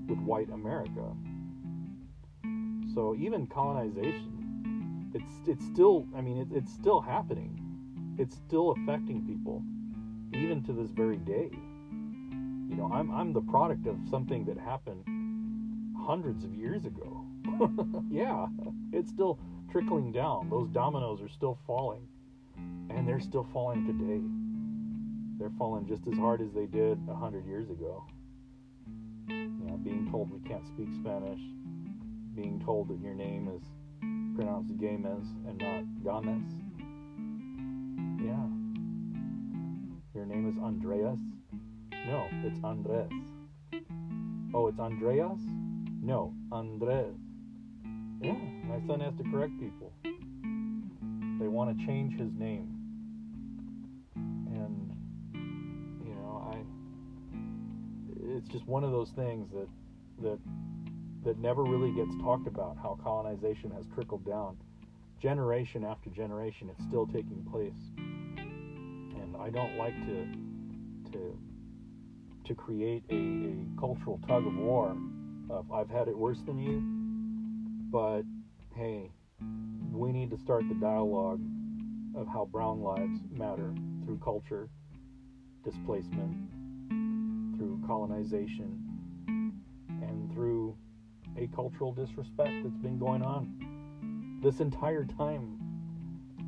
with 0.10 0.20
white 0.20 0.50
America. 0.50 1.16
So 2.94 3.16
even 3.18 3.48
colonization, 3.48 4.37
it's 5.14 5.32
it's 5.48 5.66
still 5.66 6.08
I 6.16 6.22
mean 6.22 6.38
it, 6.38 6.48
it's 6.52 6.72
still 6.74 7.02
happening 7.02 7.68
it's 8.18 8.36
still 8.36 8.72
affecting 8.72 9.24
people, 9.26 9.64
even 10.34 10.64
to 10.64 10.74
this 10.74 10.90
very 10.92 11.18
day. 11.18 11.50
You 11.52 12.76
know, 12.76 12.90
I'm 12.92 13.12
I'm 13.12 13.32
the 13.32 13.42
product 13.42 13.86
of 13.88 13.98
something 14.10 14.44
that 14.46 14.58
happened 14.58 15.04
hundreds 15.98 16.44
of 16.44 16.54
years 16.54 16.86
ago. 16.86 17.26
yeah, 18.10 18.48
it's 18.92 19.10
still 19.10 19.40
trickling 19.72 20.12
down. 20.12 20.50
Those 20.50 20.70
dominoes 20.70 21.22
are 21.22 21.30
still 21.30 21.60
falling, 21.68 22.08
and 22.90 23.08
they're 23.08 23.20
still 23.20 23.48
falling 23.54 23.86
today. 23.86 24.22
They're 25.40 25.56
falling 25.58 25.88
just 25.88 26.08
as 26.08 26.18
hard 26.18 26.42
as 26.42 26.52
they 26.54 26.66
did 26.66 27.00
a 27.08 27.16
hundred 27.16 27.46
years 27.46 27.70
ago. 27.70 28.04
Being 29.84 30.10
told 30.12 30.32
we 30.32 30.40
can't 30.40 30.66
speak 30.68 30.90
Spanish, 30.96 31.40
being 32.36 32.62
told 32.66 32.90
that 32.90 33.00
your 33.00 33.14
name 33.14 33.48
is 33.48 33.62
pronounced 34.38 34.78
Games 34.78 35.26
and 35.48 35.58
not 35.58 36.24
Games 36.24 36.54
yeah. 38.24 38.46
Your 40.14 40.26
name 40.28 40.48
is 40.48 40.58
Andreas? 40.62 41.18
No, 42.06 42.28
it's 42.44 42.64
Andres. 42.64 43.10
Oh, 44.54 44.68
it's 44.68 44.80
Andreas? 44.80 45.40
No, 46.04 46.36
Andres. 46.52 47.16
Yeah, 48.22 48.34
my 48.66 48.80
son 48.86 49.00
has 49.00 49.16
to 49.16 49.24
correct 49.32 49.54
people. 49.60 49.92
They 50.04 51.48
want 51.48 51.76
to 51.76 51.86
change 51.86 52.14
his 52.20 52.32
name. 52.34 52.76
And, 54.16 54.96
you 56.06 56.14
know, 56.14 56.54
I. 56.54 58.38
It's 58.38 58.48
just 58.50 58.68
one 58.68 58.84
of 58.84 58.92
those 58.92 59.10
things 59.12 59.50
that, 59.52 59.68
that, 60.22 60.40
that 61.24 61.38
never 61.40 61.64
really 61.64 61.92
gets 61.92 62.16
talked 62.22 62.48
about 62.48 62.78
how 62.78 62.98
colonization 63.04 63.72
has 63.72 63.86
trickled 63.94 64.26
down 64.26 64.58
generation 65.20 65.84
after 65.84 66.10
generation, 66.10 66.70
it's 66.70 66.84
still 66.88 67.08
taking 67.08 67.46
place. 67.52 67.78
And 67.98 69.36
I 69.40 69.50
don't 69.50 69.78
like 69.78 69.96
to 70.06 71.12
to 71.12 71.38
to 72.46 72.56
create 72.56 73.04
a, 73.10 73.16
a 73.16 73.80
cultural 73.80 74.20
tug 74.28 74.46
of 74.46 74.56
war 74.56 74.96
of 75.50 75.72
I've 75.72 75.90
had 75.90 76.08
it 76.08 76.18
worse 76.18 76.40
than 76.46 76.60
you, 76.60 76.82
but 77.92 78.24
hey, 78.76 79.12
we 79.92 80.12
need 80.12 80.30
to 80.30 80.38
start 80.38 80.64
the 80.68 80.76
dialogue 80.76 81.42
of 82.16 82.28
how 82.28 82.46
brown 82.46 82.82
lives 82.82 83.20
matter 83.32 83.74
through 84.06 84.20
culture, 84.24 84.70
displacement, 85.64 86.50
through 87.58 87.82
colonization, 87.86 88.87
cultural 91.56 91.92
disrespect 91.94 92.52
that's 92.64 92.78
been 92.78 92.98
going 92.98 93.22
on 93.22 94.40
this 94.42 94.60
entire 94.60 95.06
time. 95.06 95.58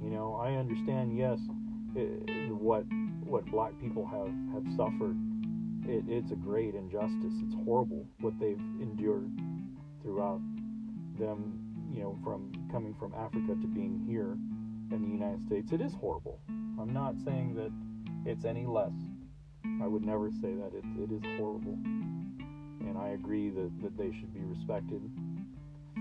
You 0.01 0.09
know, 0.09 0.35
I 0.35 0.53
understand, 0.53 1.17
yes, 1.17 1.39
it, 1.95 2.51
what 2.53 2.85
what 3.23 3.45
black 3.47 3.79
people 3.79 4.05
have 4.05 4.31
have 4.53 4.75
suffered. 4.75 5.17
It, 5.85 6.03
it's 6.07 6.31
a 6.31 6.35
great 6.35 6.75
injustice. 6.75 7.33
It's 7.43 7.55
horrible 7.65 8.05
what 8.19 8.39
they've 8.39 8.59
endured 8.79 9.31
throughout 10.01 10.41
them. 11.17 11.65
You 11.91 12.03
know, 12.03 12.17
from 12.23 12.51
coming 12.71 12.95
from 12.99 13.13
Africa 13.15 13.55
to 13.59 13.67
being 13.67 14.03
here 14.07 14.37
in 14.95 15.01
the 15.01 15.07
United 15.07 15.43
States, 15.45 15.71
it 15.71 15.81
is 15.81 15.93
horrible. 15.93 16.39
I'm 16.79 16.93
not 16.93 17.15
saying 17.25 17.55
that 17.55 17.71
it's 18.29 18.45
any 18.45 18.65
less. 18.65 18.93
I 19.81 19.87
would 19.87 20.05
never 20.05 20.29
say 20.31 20.53
that. 20.53 20.71
It, 20.73 20.85
it 21.03 21.11
is 21.11 21.37
horrible. 21.37 21.77
And 22.89 22.97
I 22.97 23.09
agree 23.09 23.51
that, 23.51 23.71
that 23.83 23.95
they 23.97 24.11
should 24.19 24.33
be 24.33 24.41
respected 24.41 24.99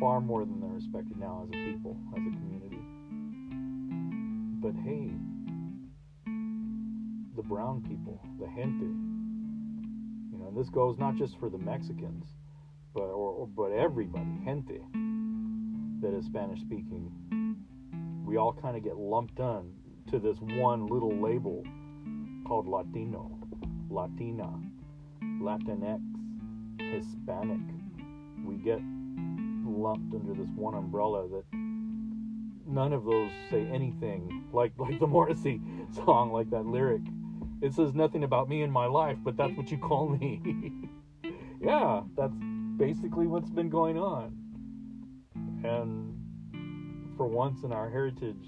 far 0.00 0.22
more 0.22 0.46
than 0.46 0.58
they're 0.58 0.70
respected 0.70 1.18
now 1.18 1.42
as 1.44 1.48
a 1.50 1.52
people, 1.52 1.96
as 2.16 2.22
a 2.22 2.30
community. 2.30 2.80
But 4.60 4.74
hey, 4.82 5.10
the 7.36 7.42
brown 7.42 7.82
people, 7.82 8.20
the 8.40 8.46
gente, 8.46 8.86
you 8.86 10.38
know, 10.38 10.48
and 10.48 10.56
this 10.56 10.70
goes 10.70 10.96
not 10.98 11.16
just 11.16 11.38
for 11.38 11.50
the 11.50 11.58
Mexicans, 11.58 12.24
but 12.94 13.02
or, 13.02 13.32
or 13.32 13.46
but 13.46 13.70
everybody, 13.70 14.38
gente, 14.44 14.80
that 16.00 16.16
is 16.16 16.24
Spanish 16.24 16.60
speaking. 16.60 17.12
We 18.24 18.38
all 18.38 18.54
kind 18.54 18.76
of 18.76 18.82
get 18.82 18.96
lumped 18.96 19.40
on 19.40 19.72
to 20.10 20.18
this 20.18 20.38
one 20.40 20.86
little 20.86 21.14
label 21.20 21.62
called 22.46 22.66
Latino, 22.66 23.38
Latina, 23.90 24.58
Latinx, 25.22 26.07
Hispanic. 26.92 27.60
We 28.44 28.56
get 28.56 28.80
lumped 29.64 30.14
under 30.14 30.34
this 30.34 30.50
one 30.54 30.74
umbrella 30.74 31.28
that 31.28 31.44
none 32.66 32.92
of 32.92 33.04
those 33.04 33.30
say 33.50 33.66
anything 33.72 34.44
like 34.52 34.72
like 34.78 34.98
the 35.00 35.06
Morrissey 35.06 35.60
song, 36.04 36.32
like 36.32 36.50
that 36.50 36.66
lyric. 36.66 37.02
It 37.60 37.74
says 37.74 37.94
nothing 37.94 38.24
about 38.24 38.48
me 38.48 38.62
and 38.62 38.72
my 38.72 38.86
life, 38.86 39.18
but 39.24 39.36
that's 39.36 39.56
what 39.56 39.70
you 39.70 39.78
call 39.78 40.08
me. 40.08 40.72
yeah, 41.60 42.02
that's 42.16 42.34
basically 42.76 43.26
what's 43.26 43.50
been 43.50 43.68
going 43.68 43.98
on. 43.98 44.36
And 45.64 46.14
for 47.16 47.26
once 47.26 47.64
in 47.64 47.72
our 47.72 47.90
heritage, 47.90 48.46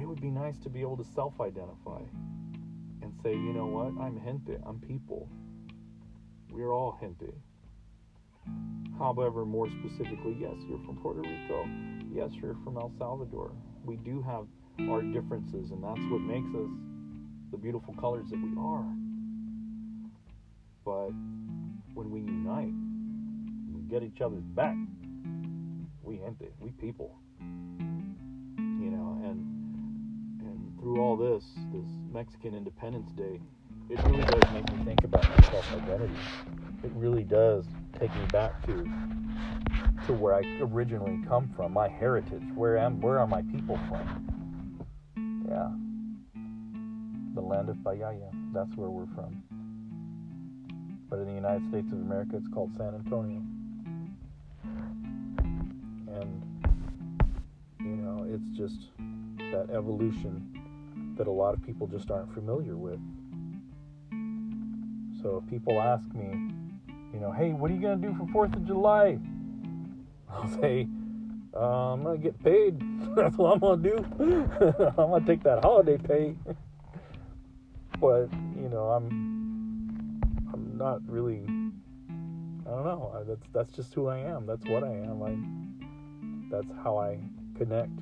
it 0.00 0.04
would 0.04 0.20
be 0.20 0.30
nice 0.30 0.58
to 0.58 0.68
be 0.68 0.80
able 0.82 0.96
to 0.98 1.04
self 1.04 1.40
identify 1.40 2.00
and 3.02 3.12
say, 3.22 3.32
you 3.32 3.52
know 3.52 3.66
what, 3.66 4.00
I'm 4.00 4.20
gente, 4.24 4.56
I'm 4.64 4.78
people. 4.78 5.28
We're 6.56 6.72
all 6.72 6.96
gente. 7.02 7.34
However, 8.98 9.44
more 9.44 9.68
specifically, 9.68 10.38
yes, 10.40 10.54
you're 10.66 10.80
from 10.86 10.96
Puerto 11.02 11.20
Rico. 11.20 11.68
Yes, 12.10 12.30
you're 12.40 12.56
from 12.64 12.78
El 12.78 12.90
Salvador. 12.98 13.52
We 13.84 13.96
do 13.96 14.22
have 14.22 14.46
our 14.88 15.02
differences, 15.02 15.70
and 15.70 15.84
that's 15.84 16.00
what 16.10 16.22
makes 16.22 16.48
us 16.54 16.70
the 17.50 17.58
beautiful 17.58 17.92
colors 18.00 18.24
that 18.30 18.40
we 18.40 18.54
are. 18.58 18.86
But 20.82 21.10
when 21.92 22.10
we 22.10 22.20
unite, 22.20 22.72
we 23.70 23.82
get 23.90 24.02
each 24.02 24.22
other's 24.22 24.46
back. 24.54 24.76
We 26.02 26.16
gente, 26.16 26.48
we 26.58 26.70
people. 26.70 27.18
You 27.38 28.90
know, 28.96 29.20
and 29.24 29.44
and 30.40 30.80
through 30.80 31.02
all 31.02 31.18
this, 31.18 31.44
this 31.74 31.90
Mexican 32.10 32.54
Independence 32.54 33.12
Day, 33.12 33.42
it 33.88 34.02
really 34.04 34.22
does 34.22 34.52
make 34.52 34.72
me 34.72 34.84
think 34.84 35.04
about 35.04 35.28
my 35.28 35.40
self-identity. 35.50 36.14
It 36.82 36.90
really 36.94 37.22
does 37.22 37.66
take 37.98 38.14
me 38.16 38.26
back 38.26 38.64
to 38.66 38.84
to 40.06 40.12
where 40.12 40.34
I 40.34 40.42
originally 40.60 41.18
come 41.26 41.48
from, 41.56 41.72
my 41.72 41.88
heritage. 41.88 42.42
Where 42.54 42.78
am 42.78 43.00
where 43.00 43.18
are 43.18 43.26
my 43.26 43.42
people 43.42 43.78
from? 43.88 44.84
Yeah. 45.48 45.70
The 47.34 47.40
land 47.40 47.68
of 47.68 47.76
Bayaya, 47.76 48.30
That's 48.52 48.74
where 48.76 48.88
we're 48.88 49.12
from. 49.14 49.42
But 51.08 51.20
in 51.20 51.26
the 51.26 51.34
United 51.34 51.68
States 51.68 51.92
of 51.92 51.98
America 51.98 52.36
it's 52.36 52.48
called 52.48 52.74
San 52.76 52.94
Antonio. 52.94 53.42
And 56.18 56.42
you 57.80 57.96
know, 57.96 58.26
it's 58.28 58.48
just 58.56 58.90
that 59.52 59.70
evolution 59.70 61.14
that 61.16 61.26
a 61.26 61.30
lot 61.30 61.54
of 61.54 61.62
people 61.64 61.86
just 61.86 62.10
aren't 62.10 62.32
familiar 62.34 62.76
with. 62.76 63.00
So 65.22 65.42
if 65.42 65.50
people 65.50 65.80
ask 65.80 66.04
me, 66.14 66.52
you 67.12 67.20
know, 67.20 67.32
hey, 67.32 67.52
what 67.52 67.70
are 67.70 67.74
you 67.74 67.80
going 67.80 68.00
to 68.00 68.08
do 68.08 68.14
for 68.14 68.46
4th 68.46 68.56
of 68.56 68.66
July? 68.66 69.18
I'll 70.30 70.48
say, 70.60 70.88
uh, 71.54 71.92
I'm 71.92 72.02
going 72.02 72.18
to 72.18 72.22
get 72.22 72.42
paid. 72.42 72.80
That's 73.16 73.36
what 73.36 73.52
I'm 73.54 73.58
going 73.58 73.82
to 73.82 73.88
do. 73.90 73.96
I'm 74.98 75.10
going 75.10 75.24
to 75.24 75.26
take 75.26 75.42
that 75.44 75.62
holiday 75.62 75.96
pay. 75.98 76.34
but, 78.00 78.28
you 78.54 78.68
know, 78.68 78.90
I'm 78.90 80.20
I'm 80.52 80.76
not 80.78 81.00
really 81.08 81.42
I 82.66 82.70
don't 82.70 82.84
know. 82.84 83.24
That's 83.26 83.46
that's 83.52 83.72
just 83.72 83.94
who 83.94 84.08
I 84.08 84.18
am. 84.18 84.44
That's 84.44 84.64
what 84.66 84.82
I 84.82 84.90
am. 84.90 85.22
I 85.22 85.36
that's 86.50 86.72
how 86.82 86.98
I 86.98 87.18
connect 87.56 87.92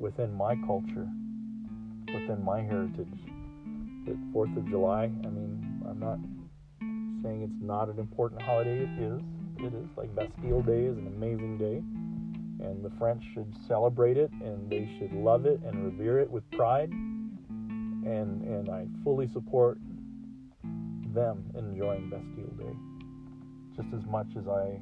within 0.00 0.34
my 0.34 0.56
culture, 0.66 1.08
within 2.12 2.42
my 2.44 2.60
heritage. 2.60 3.06
The 4.04 4.16
4th 4.32 4.56
of 4.56 4.68
July, 4.68 5.04
I 5.04 5.28
mean, 5.28 5.67
I'm 5.88 5.98
not 5.98 6.18
saying 7.22 7.42
it's 7.42 7.62
not 7.62 7.88
an 7.88 7.98
important 7.98 8.42
holiday. 8.42 8.78
It 8.82 9.02
is. 9.02 9.22
It 9.58 9.74
is. 9.74 9.88
Like 9.96 10.14
Bastille 10.14 10.62
Day 10.62 10.84
is 10.84 10.98
an 10.98 11.06
amazing 11.06 11.58
day. 11.58 11.82
And 12.64 12.84
the 12.84 12.90
French 12.98 13.22
should 13.34 13.52
celebrate 13.66 14.16
it 14.16 14.30
and 14.32 14.68
they 14.68 14.88
should 14.98 15.12
love 15.12 15.46
it 15.46 15.60
and 15.64 15.84
revere 15.84 16.18
it 16.18 16.30
with 16.30 16.48
pride. 16.52 16.90
And, 16.90 18.42
and 18.42 18.68
I 18.68 18.86
fully 19.04 19.28
support 19.32 19.78
them 21.14 21.50
enjoying 21.56 22.10
Bastille 22.10 22.54
Day 22.56 22.74
just 23.78 23.94
as 23.94 24.04
much 24.10 24.26
as 24.36 24.48
I 24.48 24.80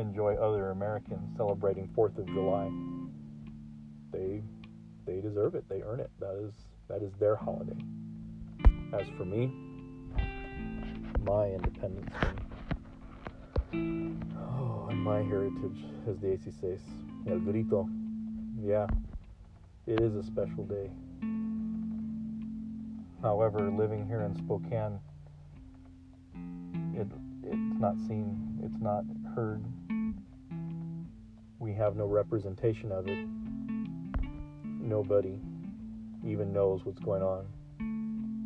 enjoy 0.00 0.34
other 0.34 0.70
Americans 0.70 1.28
celebrating 1.36 1.88
4th 1.96 2.16
of 2.18 2.26
July. 2.26 2.70
They 4.12 4.42
they 5.04 5.20
deserve 5.20 5.54
it. 5.54 5.64
They 5.68 5.82
earn 5.82 6.00
it. 6.00 6.10
That 6.20 6.36
is 6.36 6.52
that 6.88 7.02
is 7.02 7.12
their 7.20 7.36
holiday. 7.36 7.76
As 8.92 9.06
for 9.16 9.24
me, 9.24 9.52
my 11.24 11.46
Independence 11.46 12.12
Day. 12.20 13.78
Oh, 14.36 14.88
and 14.90 14.98
my 14.98 15.22
heritage, 15.22 15.84
as 16.08 16.18
the 16.18 16.32
AC 16.32 16.50
says, 16.60 16.80
El 17.28 17.38
Grito. 17.38 17.88
Yeah, 18.60 18.88
it 19.86 20.00
is 20.00 20.16
a 20.16 20.22
special 20.22 20.64
day. 20.64 20.90
However, 23.22 23.70
living 23.70 24.04
here 24.06 24.22
in 24.22 24.34
Spokane, 24.34 24.98
it 26.94 27.06
it's 27.44 27.80
not 27.80 27.96
seen, 28.08 28.58
it's 28.64 28.80
not 28.80 29.04
heard. 29.36 29.62
We 31.60 31.72
have 31.74 31.94
no 31.94 32.06
representation 32.06 32.90
of 32.90 33.06
it. 33.06 33.28
Nobody 34.64 35.38
even 36.26 36.52
knows 36.52 36.84
what's 36.84 36.98
going 36.98 37.22
on 37.22 37.46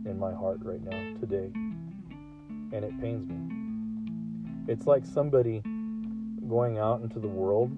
in 0.05 0.19
my 0.19 0.33
heart 0.33 0.59
right 0.63 0.83
now, 0.83 1.19
today 1.21 1.51
and 2.73 2.85
it 2.85 3.01
pains 3.01 3.29
me. 3.29 4.73
It's 4.73 4.87
like 4.87 5.05
somebody 5.05 5.63
going 6.49 6.79
out 6.79 7.01
into 7.03 7.19
the 7.19 7.29
world 7.29 7.71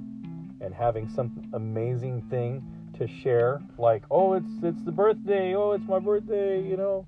and 0.60 0.74
having 0.74 1.08
some 1.08 1.30
amazing 1.52 2.22
thing 2.30 2.62
to 2.98 3.06
share, 3.06 3.62
like, 3.78 4.02
oh, 4.10 4.34
it's 4.34 4.50
it's 4.62 4.82
the 4.82 4.92
birthday, 4.92 5.54
oh, 5.54 5.72
it's 5.72 5.86
my 5.86 5.98
birthday, 5.98 6.60
you 6.62 6.76
know, 6.76 7.06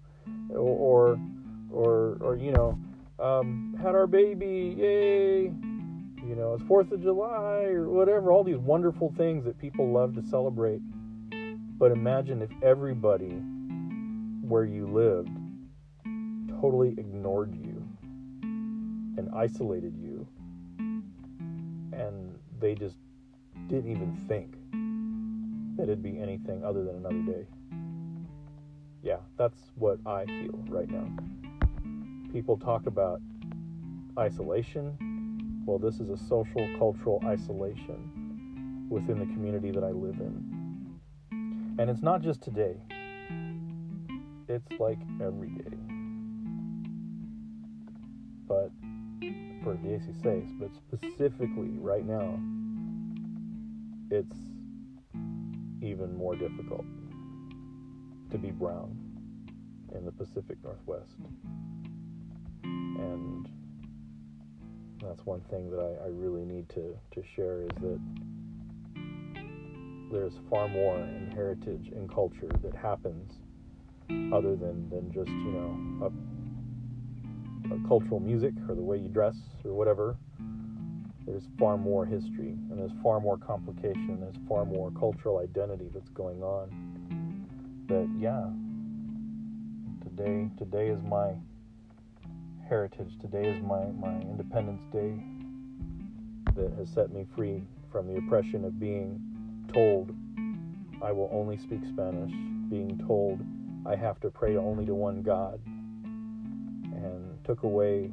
or 0.51 1.19
or 1.71 2.17
or 2.21 2.37
you 2.37 2.53
know, 2.53 2.79
um, 3.19 3.77
had 3.83 3.95
our 3.95 4.07
baby, 4.07 4.77
yay, 4.79 5.43
you 5.43 6.37
know, 6.37 6.55
it's 6.55 6.63
Fourth 6.65 6.93
of 6.93 7.03
July 7.03 7.65
or 7.65 7.89
whatever. 7.89 8.31
All 8.31 8.45
these 8.45 8.59
wonderful 8.59 9.13
things 9.17 9.45
that 9.45 9.59
people 9.59 9.91
love 9.91 10.15
to 10.15 10.23
celebrate. 10.23 10.81
But 11.79 11.93
imagine 11.93 12.43
if 12.43 12.51
everybody 12.63 13.41
where 14.43 14.65
you 14.65 14.87
lived 14.87 15.31
totally 16.61 16.91
ignored 16.91 17.55
you 17.55 17.70
and 19.21 19.29
isolated 19.35 19.95
you, 19.99 20.27
and 21.93 22.39
they 22.59 22.75
just 22.75 22.97
didn't 23.69 23.91
even 23.91 24.17
think 24.27 24.57
that 25.77 25.85
it'd 25.85 26.03
be 26.03 26.19
anything 26.19 26.65
other 26.65 26.85
than 26.85 26.97
another 26.97 27.21
day. 27.33 27.47
Yeah, 29.03 29.19
that's 29.37 29.59
what 29.77 29.99
I 30.07 30.25
feel 30.25 30.65
right 30.69 30.89
now. 30.89 31.07
People 32.33 32.57
talk 32.57 32.87
about 32.87 33.21
isolation. 34.19 34.97
Well, 35.67 35.79
this 35.79 36.01
is 36.01 36.09
a 36.09 36.17
social, 36.17 36.67
cultural 36.79 37.23
isolation 37.27 38.87
within 38.89 39.19
the 39.19 39.27
community 39.27 39.71
that 39.71 39.85
I 39.85 39.91
live 39.91 40.19
in. 40.19 40.99
And 41.79 41.91
it's 41.91 42.03
not 42.03 42.23
just 42.23 42.41
today, 42.41 42.77
it's 44.49 44.81
like 44.81 44.99
every 45.23 45.51
day. 45.51 45.77
But 48.49 48.71
for 49.63 49.75
the 49.75 50.01
but 50.59 50.71
specifically 50.75 51.77
right 51.79 52.07
now, 52.07 52.39
it's 54.11 54.37
even 55.83 56.17
more 56.17 56.35
difficult 56.35 56.85
to 58.31 58.39
be 58.39 58.51
brown 58.51 58.97
in 59.95 60.05
the 60.05 60.13
Pacific 60.13 60.57
Northwest. 60.63 61.17
And 62.63 63.49
that's 65.03 65.25
one 65.25 65.41
thing 65.51 65.71
that 65.71 65.81
I, 65.81 66.05
I 66.05 66.09
really 66.09 66.45
need 66.45 66.69
to, 66.71 66.97
to 67.13 67.23
share 67.35 67.63
is 67.63 67.71
that 67.81 68.01
there's 70.13 70.35
far 70.49 70.69
more 70.69 70.99
in 70.99 71.31
heritage 71.35 71.93
and 71.95 72.13
culture 72.13 72.51
that 72.63 72.75
happens 72.75 73.33
other 74.33 74.57
than, 74.57 74.89
than 74.91 75.11
just, 75.13 75.29
you 75.29 75.53
know, 75.53 76.13
Uh, 77.71 77.77
cultural 77.87 78.21
music 78.21 78.53
or 78.69 78.75
the 78.75 78.83
way 78.83 78.97
you 78.97 79.09
dress 79.09 79.37
or 79.65 79.73
whatever, 79.73 80.17
there's 81.27 81.45
far 81.59 81.77
more 81.77 82.05
history 82.05 82.57
and 82.71 82.79
there's 82.79 82.93
far 83.03 83.21
more 83.21 83.39
complication. 83.39 84.19
There's 84.21 84.35
far 84.49 84.65
more 84.65 84.91
cultural 84.99 85.39
identity 85.39 85.89
that's 85.95 86.09
going 86.11 86.43
on. 86.43 86.69
That 87.87 88.09
yeah, 88.19 88.47
today 90.03 90.49
today 90.59 90.89
is 90.89 91.01
my 91.03 91.35
heritage. 92.69 93.19
Today 93.21 93.49
is 93.49 93.63
my 93.63 93.85
my 94.01 94.21
Independence 94.21 94.83
Day 94.93 95.15
that 96.57 96.73
has 96.79 96.89
set 96.89 97.13
me 97.13 97.27
free 97.37 97.63
from 97.93 98.07
the 98.07 98.17
oppression 98.19 98.65
of 98.65 98.81
being 98.81 99.21
told 99.73 100.15
I 101.03 101.13
will 101.13 101.31
only 101.33 101.57
speak 101.57 101.81
Spanish, 101.89 102.33
being 102.69 103.03
told 103.07 103.41
I 103.87 103.97
have 103.97 104.21
to 104.21 104.31
pray 104.31 104.57
only 104.57 104.85
to 104.87 104.95
one 104.95 105.23
God, 105.23 105.61
took 107.45 107.63
away 107.63 108.11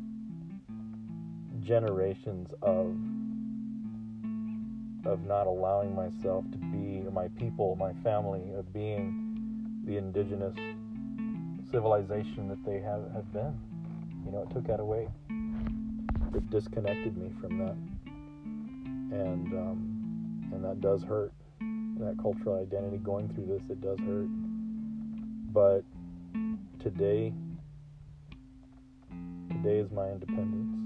generations 1.64 2.50
of 2.62 2.96
of 5.06 5.26
not 5.26 5.48
allowing 5.48 5.96
myself 5.96 6.44
to 6.52 6.58
be 6.58 7.02
my 7.14 7.30
people, 7.40 7.76
my 7.78 7.94
family 8.04 8.52
of 8.58 8.74
being 8.74 9.82
the 9.86 9.98
indigenous 9.98 10.56
civilization 11.72 12.50
that 12.50 12.64
they 12.66 12.80
have, 12.80 13.10
have 13.14 13.32
been. 13.32 13.58
You 14.26 14.32
know, 14.34 14.42
it 14.42 14.54
took 14.54 14.68
that 14.68 14.82
away. 14.82 15.08
It 16.36 16.50
disconnected 16.50 17.16
me 17.18 17.32
from 17.40 17.58
that. 17.60 17.76
And 19.18 19.54
um, 19.54 20.50
and 20.54 20.64
that 20.66 20.82
does 20.82 21.04
hurt. 21.04 21.32
that 22.00 22.18
cultural 22.22 22.62
identity 22.62 22.98
going 22.98 23.30
through 23.30 23.46
this. 23.46 23.62
It 23.70 23.82
does 23.82 24.00
hurt, 24.00 24.28
but 25.54 25.84
today, 26.80 27.34
today 29.64 29.80
is 29.80 29.92
my 29.92 30.08
independence. 30.10 30.77